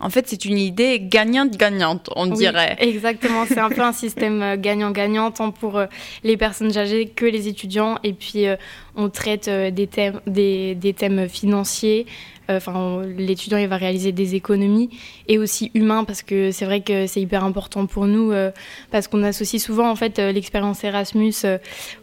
[0.00, 2.76] En fait, c'est une idée gagnante-gagnante, on Oui, dirait.
[2.80, 5.86] Exactement, c'est un peu un système euh, gagnant-gagnant, tant pour euh,
[6.24, 7.98] les personnes âgées que les étudiants.
[8.02, 8.56] Et puis, euh,
[8.96, 12.06] on traite des thèmes, des, des thèmes financiers.
[12.50, 14.90] Euh, Enfin, l'étudiant, il va réaliser des économies
[15.28, 18.50] et aussi humains, parce que c'est vrai que c'est hyper important pour nous, euh,
[18.90, 21.34] parce qu'on associe souvent, en fait, euh, l'expérience Erasmus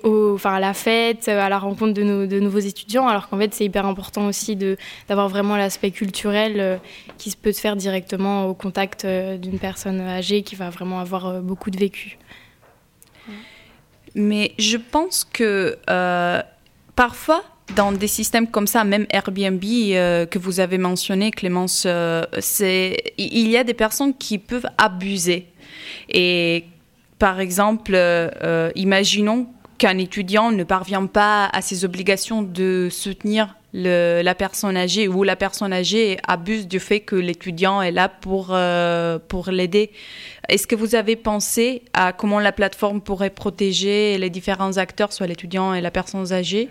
[0.03, 3.85] au, à la fête, à la rencontre de, nouveaux étudiants, alors qu'en fait, c'est hyper
[3.85, 4.55] important aussi
[5.07, 6.79] d'avoir vraiment l'aspect culturel
[7.17, 11.41] qui se peut se faire directement au contact d'une personne âgée qui va vraiment avoir
[11.41, 12.17] beaucoup de vécu.
[14.15, 15.77] Mais je pense que
[16.95, 17.43] parfois,
[17.75, 22.23] dans des systèmes comme ça, même Airbnb euh, que vous avez mentionné, Clémence, euh,
[23.17, 25.47] il y a des personnes qui peuvent abuser.
[26.09, 26.65] Et
[27.19, 29.47] par exemple, euh, imaginons
[29.77, 35.35] qu'un étudiant ne parvient pas à ses obligations de soutenir la personne âgée ou la
[35.35, 38.57] personne âgée abuse du fait que l'étudiant est là pour,
[39.27, 39.91] pour l'aider.
[40.49, 45.27] Est-ce que vous avez pensé à comment la plateforme pourrait protéger les différents acteurs, soit
[45.27, 46.69] l'étudiant et la personne âgée?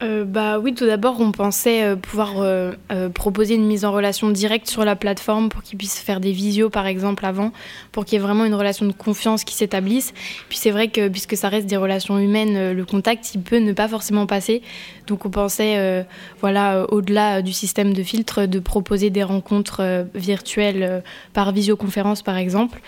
[0.00, 3.90] Euh, bah oui, tout d'abord, on pensait euh, pouvoir euh, euh, proposer une mise en
[3.90, 7.52] relation directe sur la plateforme pour qu'ils puissent faire des visios, par exemple, avant,
[7.90, 10.14] pour qu'il y ait vraiment une relation de confiance qui s'établisse.
[10.48, 13.72] Puis c'est vrai que puisque ça reste des relations humaines, le contact, il peut ne
[13.72, 14.62] pas forcément passer.
[15.08, 16.06] Donc on pensait,
[16.40, 22.80] voilà, au-delà du système de filtre, de proposer des rencontres virtuelles par visioconférence, par exemple.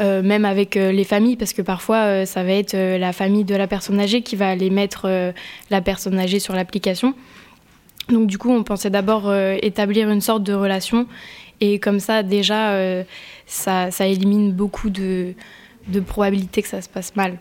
[0.00, 3.42] Euh, même avec euh, les familles, parce que parfois euh, ça va être la famille
[3.42, 5.32] de la personne âgée qui va aller mettre
[5.70, 7.14] la personne âgée sur l'application.
[8.08, 11.06] Donc du coup, on pensait d'abord établir une sorte de relation,
[11.60, 13.04] et comme ça, déjà,
[13.46, 15.34] ça, élimine beaucoup de,
[15.88, 17.38] de probabilités que ça se passe mal.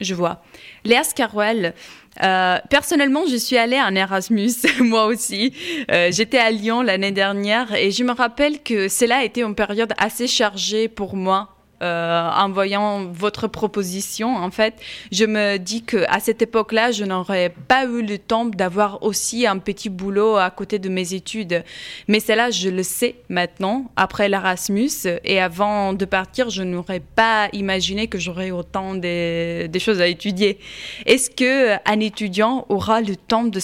[0.00, 0.42] Je vois.
[0.84, 1.74] Léa Scaruel,
[2.22, 5.52] euh, personnellement, je suis allée en Erasmus, moi aussi.
[5.90, 9.54] Euh, J'étais à Lyon l'année dernière et je me rappelle que cela a été une
[9.54, 11.57] période assez chargée pour moi.
[11.82, 14.74] Euh, en voyant votre proposition, en fait,
[15.12, 19.46] je me dis que à cette époque-là, je n'aurais pas eu le temps d'avoir aussi
[19.46, 21.62] un petit boulot à côté de mes études.
[22.08, 24.90] Mais cela, je le sais maintenant, après l'Erasmus.
[25.24, 30.58] Et avant de partir, je n'aurais pas imaginé que j'aurais autant des, choses à étudier.
[31.06, 33.60] Est-ce que un étudiant aura le temps de,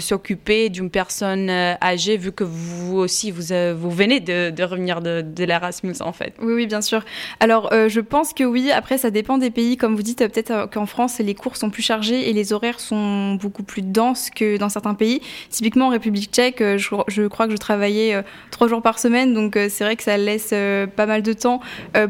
[0.00, 5.02] s'occuper d'une personne euh, âgée, vu que vous aussi, vous, euh, venez de, de revenir
[5.02, 6.32] de, de l'Erasmus, en fait?
[6.40, 7.04] Oui, oui, bien sûr.
[7.40, 8.70] Alors, euh, je pense que oui.
[8.70, 9.76] Après, ça dépend des pays.
[9.76, 12.52] Comme vous dites, euh, peut-être euh, qu'en France, les cours sont plus chargés et les
[12.52, 15.20] horaires sont beaucoup plus denses que dans certains pays.
[15.50, 19.34] Typiquement, en République tchèque, je, crois que je travaillais trois jours par semaine.
[19.34, 20.54] Donc, c'est vrai que ça laisse
[20.96, 21.60] pas mal de temps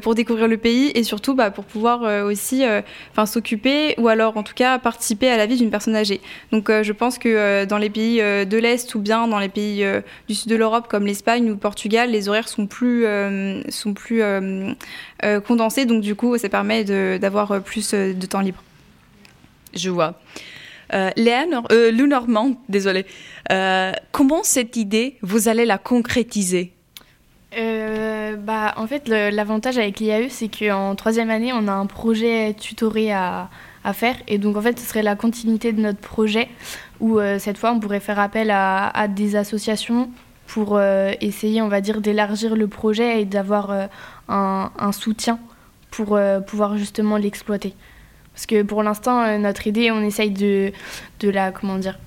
[0.02, 2.64] pour découvrir le pays et surtout bah, pour pouvoir aussi
[3.26, 6.20] s'occuper ou alors, en tout cas, participer à la vie d'une personne âgée.
[6.52, 9.84] Donc, je pense que dans les pays de l'Est ou bien dans les pays
[10.28, 13.06] du sud de l'Europe comme l'Espagne ou le Portugal, les horaires sont plus,
[13.68, 14.22] sont plus
[15.38, 15.86] euh, euh, condensés.
[15.86, 16.84] Donc, du coup, ça permet
[17.18, 18.62] d'avoir euh, plus euh, de temps libre.
[19.74, 20.14] Je vois.
[20.94, 23.06] Euh, Léa euh, Lou Normand, désolé.
[24.12, 26.72] comment cette idée, vous allez la concrétiser?
[27.56, 32.54] Euh, bah, en fait, l'avantage avec l'IAE, c'est qu'en troisième année, on a un projet
[32.54, 33.48] tutoré à,
[33.84, 34.16] à faire.
[34.28, 36.48] Et donc, en fait, ce serait la continuité de notre projet
[37.00, 40.10] où, euh, cette fois, on pourrait faire appel à, à des associations
[40.46, 43.86] pour euh, essayer, on va dire, d'élargir le projet et d'avoir euh,
[44.28, 45.38] un, soutien
[45.90, 47.74] pour euh, pouvoir justement l'exploiter.
[48.34, 50.72] Parce que pour l'instant, euh, notre idée, on essaye de,
[51.22, 51.98] la, comment dire,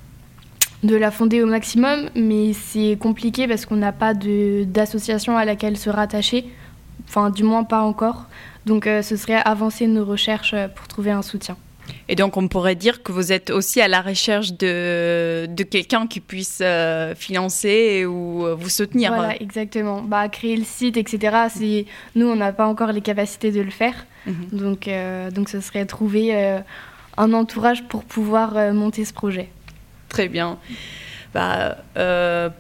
[0.84, 5.78] de la fonder au maximum, mais c'est compliqué parce qu'on n'a pas d'association à laquelle
[5.78, 6.50] se rattacher,
[7.08, 8.26] enfin du moins pas encore.
[8.66, 11.58] Donc euh, ce serait avancer nos recherches pour trouver un soutien.
[12.08, 16.08] Et donc, on pourrait dire que vous êtes aussi à la recherche de, de quelqu'un
[16.08, 19.14] qui puisse euh, financer ou euh, vous soutenir.
[19.14, 20.02] Voilà, exactement.
[20.02, 21.38] Bah, créer le site, etc.
[22.16, 24.06] Nous, on n'a pas encore les capacités de le faire,
[24.52, 26.60] donc euh, donc ce serait trouver
[27.18, 29.50] un entourage pour pouvoir monter ce projet.
[30.10, 30.58] Très bien.
[31.34, 31.78] Bah,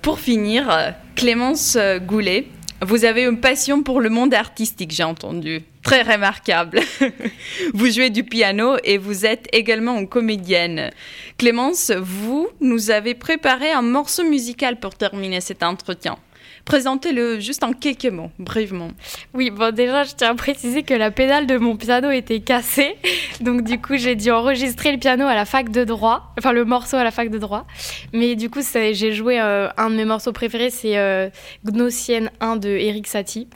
[0.01, 2.47] pour finir, Clémence Goulet,
[2.81, 5.63] vous avez une passion pour le monde artistique, j'ai entendu.
[5.83, 6.79] Très remarquable.
[7.73, 10.91] vous jouez du piano et vous êtes également une comédienne.
[11.37, 16.17] Clémence, vous nous avez préparé un morceau musical pour terminer cet entretien.
[16.65, 18.91] Présentez-le juste en quelques mots, brièvement.
[19.33, 22.95] Oui, bon déjà je tiens à préciser que la pédale de mon piano était cassée,
[23.41, 26.63] donc du coup j'ai dû enregistrer le piano à la fac de droit, enfin le
[26.63, 27.65] morceau à la fac de droit.
[28.13, 31.29] Mais du coup j'ai joué euh, un de mes morceaux préférés, c'est euh,
[31.65, 33.47] Gnossienne 1 de Eric Satie.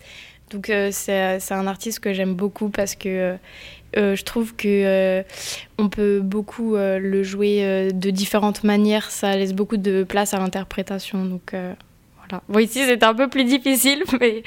[0.56, 3.36] Donc euh, c'est c'est un artiste que j'aime beaucoup parce que euh,
[3.98, 5.24] euh, je trouve que euh,
[5.78, 10.34] on peut beaucoup euh, le jouer euh, de différentes manières, ça laisse beaucoup de place
[10.34, 11.26] à l'interprétation.
[11.26, 11.74] Donc euh,
[12.20, 12.42] voilà.
[12.48, 14.44] Bon ici c'était un peu plus difficile, mais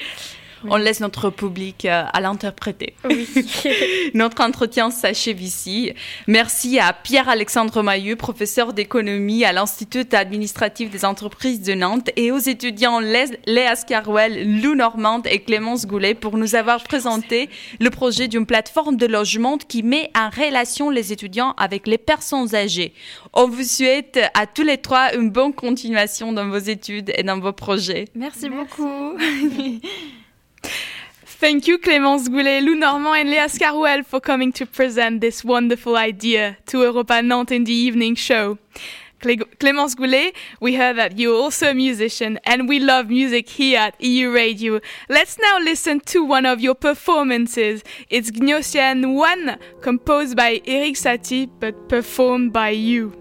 [0.67, 2.93] On laisse notre public euh, à l'interpréter.
[4.13, 5.93] notre entretien s'achève ici.
[6.27, 12.37] Merci à Pierre-Alexandre Mailleux, professeur d'économie à l'Institut administratif des entreprises de Nantes, et aux
[12.37, 17.49] étudiants Léa Scarwell, Lou Normande et Clémence Goulet pour nous avoir présenté
[17.79, 22.53] le projet d'une plateforme de logement qui met en relation les étudiants avec les personnes
[22.55, 22.93] âgées.
[23.33, 27.39] On vous souhaite à tous les trois une bonne continuation dans vos études et dans
[27.39, 28.05] vos projets.
[28.15, 29.17] Merci, beaucoup.
[31.41, 35.95] Thank you, Clémence Goulet, Lou Normand, and Léa Scarouel for coming to present this wonderful
[35.95, 38.57] idea to Europa Nantes in the evening show.
[39.21, 43.79] Clé- Clémence Goulet, we heard that you're also a musician, and we love music here
[43.79, 44.79] at EU Radio.
[45.07, 47.83] Let's now listen to one of your performances.
[48.09, 53.13] It's Gnossian 1, composed by Eric Satie, but performed by you.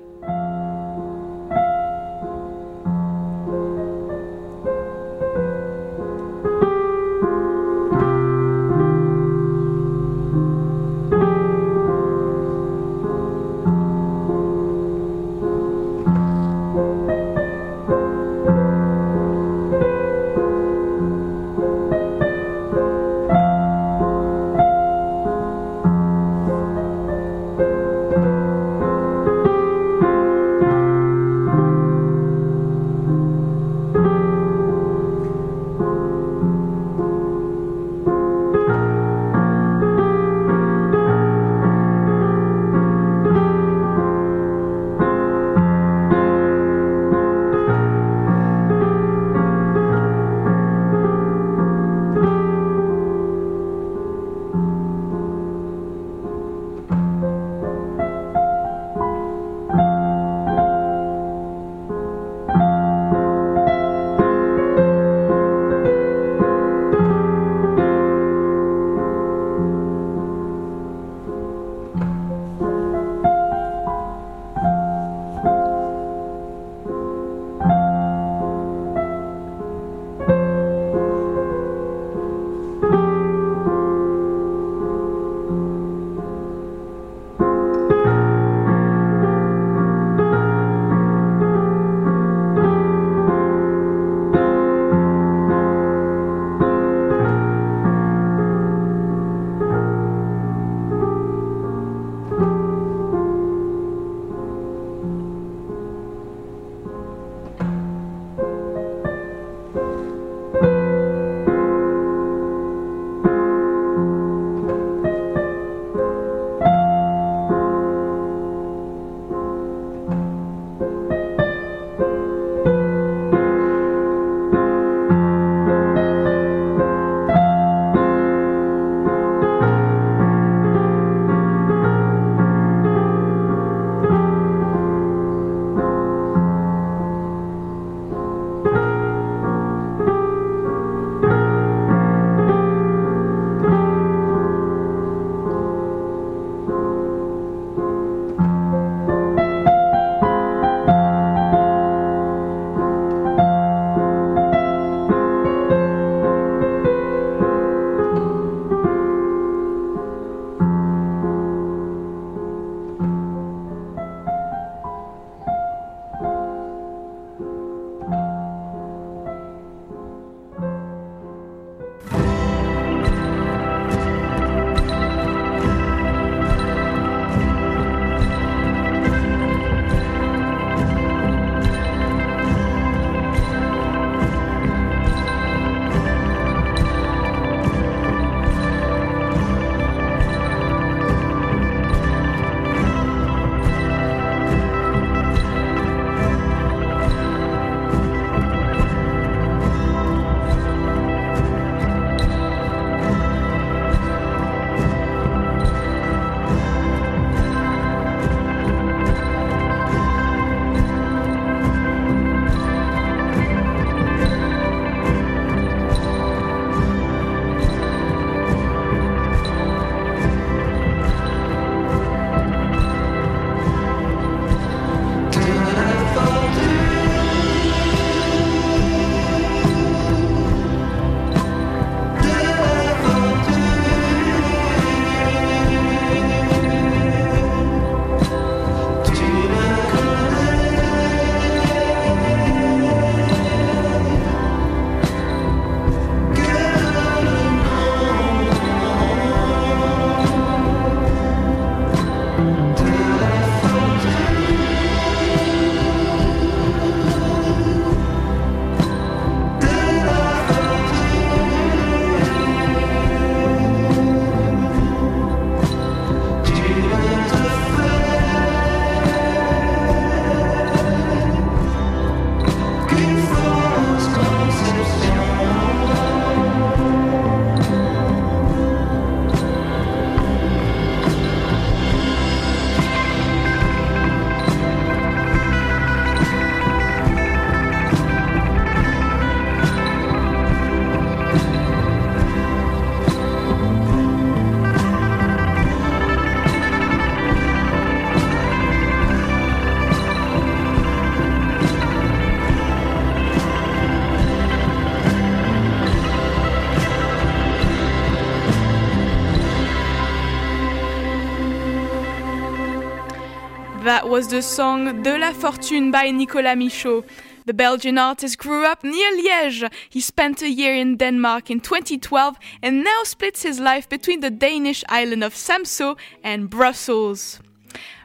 [314.09, 317.04] Was the song De la Fortune by Nicolas Michaud.
[317.44, 319.70] The Belgian artist grew up near Liège.
[319.90, 324.30] He spent a year in Denmark in 2012 and now splits his life between the
[324.30, 327.40] Danish island of Samso and Brussels.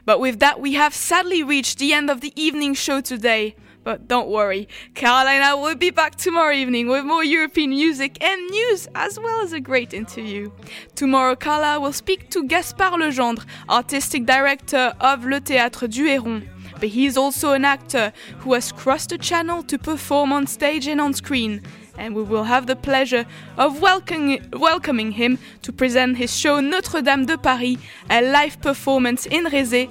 [0.04, 3.56] But with that, we have sadly reached the end of the evening show today.
[3.84, 8.88] But don't worry, Carolina will be back tomorrow evening with more European music and news,
[8.94, 10.50] as well as a great interview.
[10.94, 16.48] Tomorrow, Carla will speak to Gaspard Legendre, artistic director of Le Théâtre du Héron.
[16.80, 20.86] But he is also an actor who has crossed the channel to perform on stage
[20.86, 21.60] and on screen.
[21.98, 23.26] And we will have the pleasure
[23.58, 27.76] of welcoming, welcoming him to present his show Notre Dame de Paris,
[28.08, 29.90] a live performance in Rézé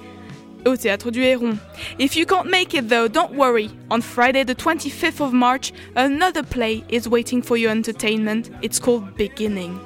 [0.66, 1.58] au Théâtre du Héron.
[1.98, 3.70] If you can't make it though, don't worry.
[3.90, 8.50] On Friday, the 25th of March, another play is waiting for your entertainment.
[8.62, 9.80] It's called Beginning.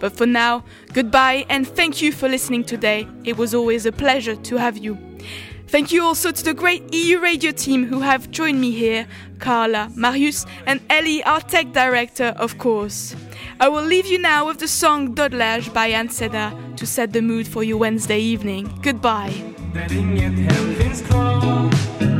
[0.00, 3.06] But for now, goodbye and thank you for listening today.
[3.24, 4.98] It was always a pleasure to have you.
[5.72, 9.06] Thank you also to the great EU radio team who have joined me here
[9.38, 13.16] Carla, Marius, and Ellie, our tech director, of course.
[13.58, 17.22] I will leave you now with the song Dodlage by Anne Seda to set the
[17.22, 18.70] mood for your Wednesday evening.
[18.82, 19.61] Goodbye.
[19.74, 21.70] Där inget hem finns kvar.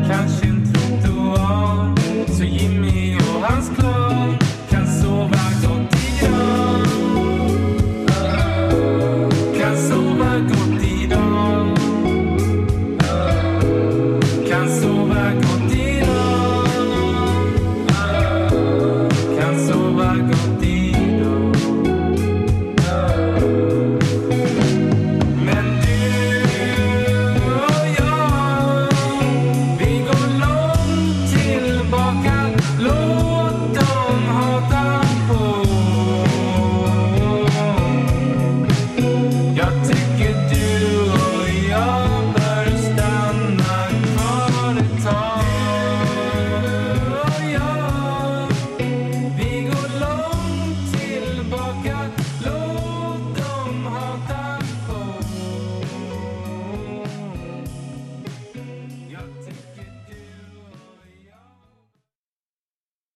[0.09, 1.95] Kanske en trottoar.
[2.29, 4.42] Så Jimmy och hans klan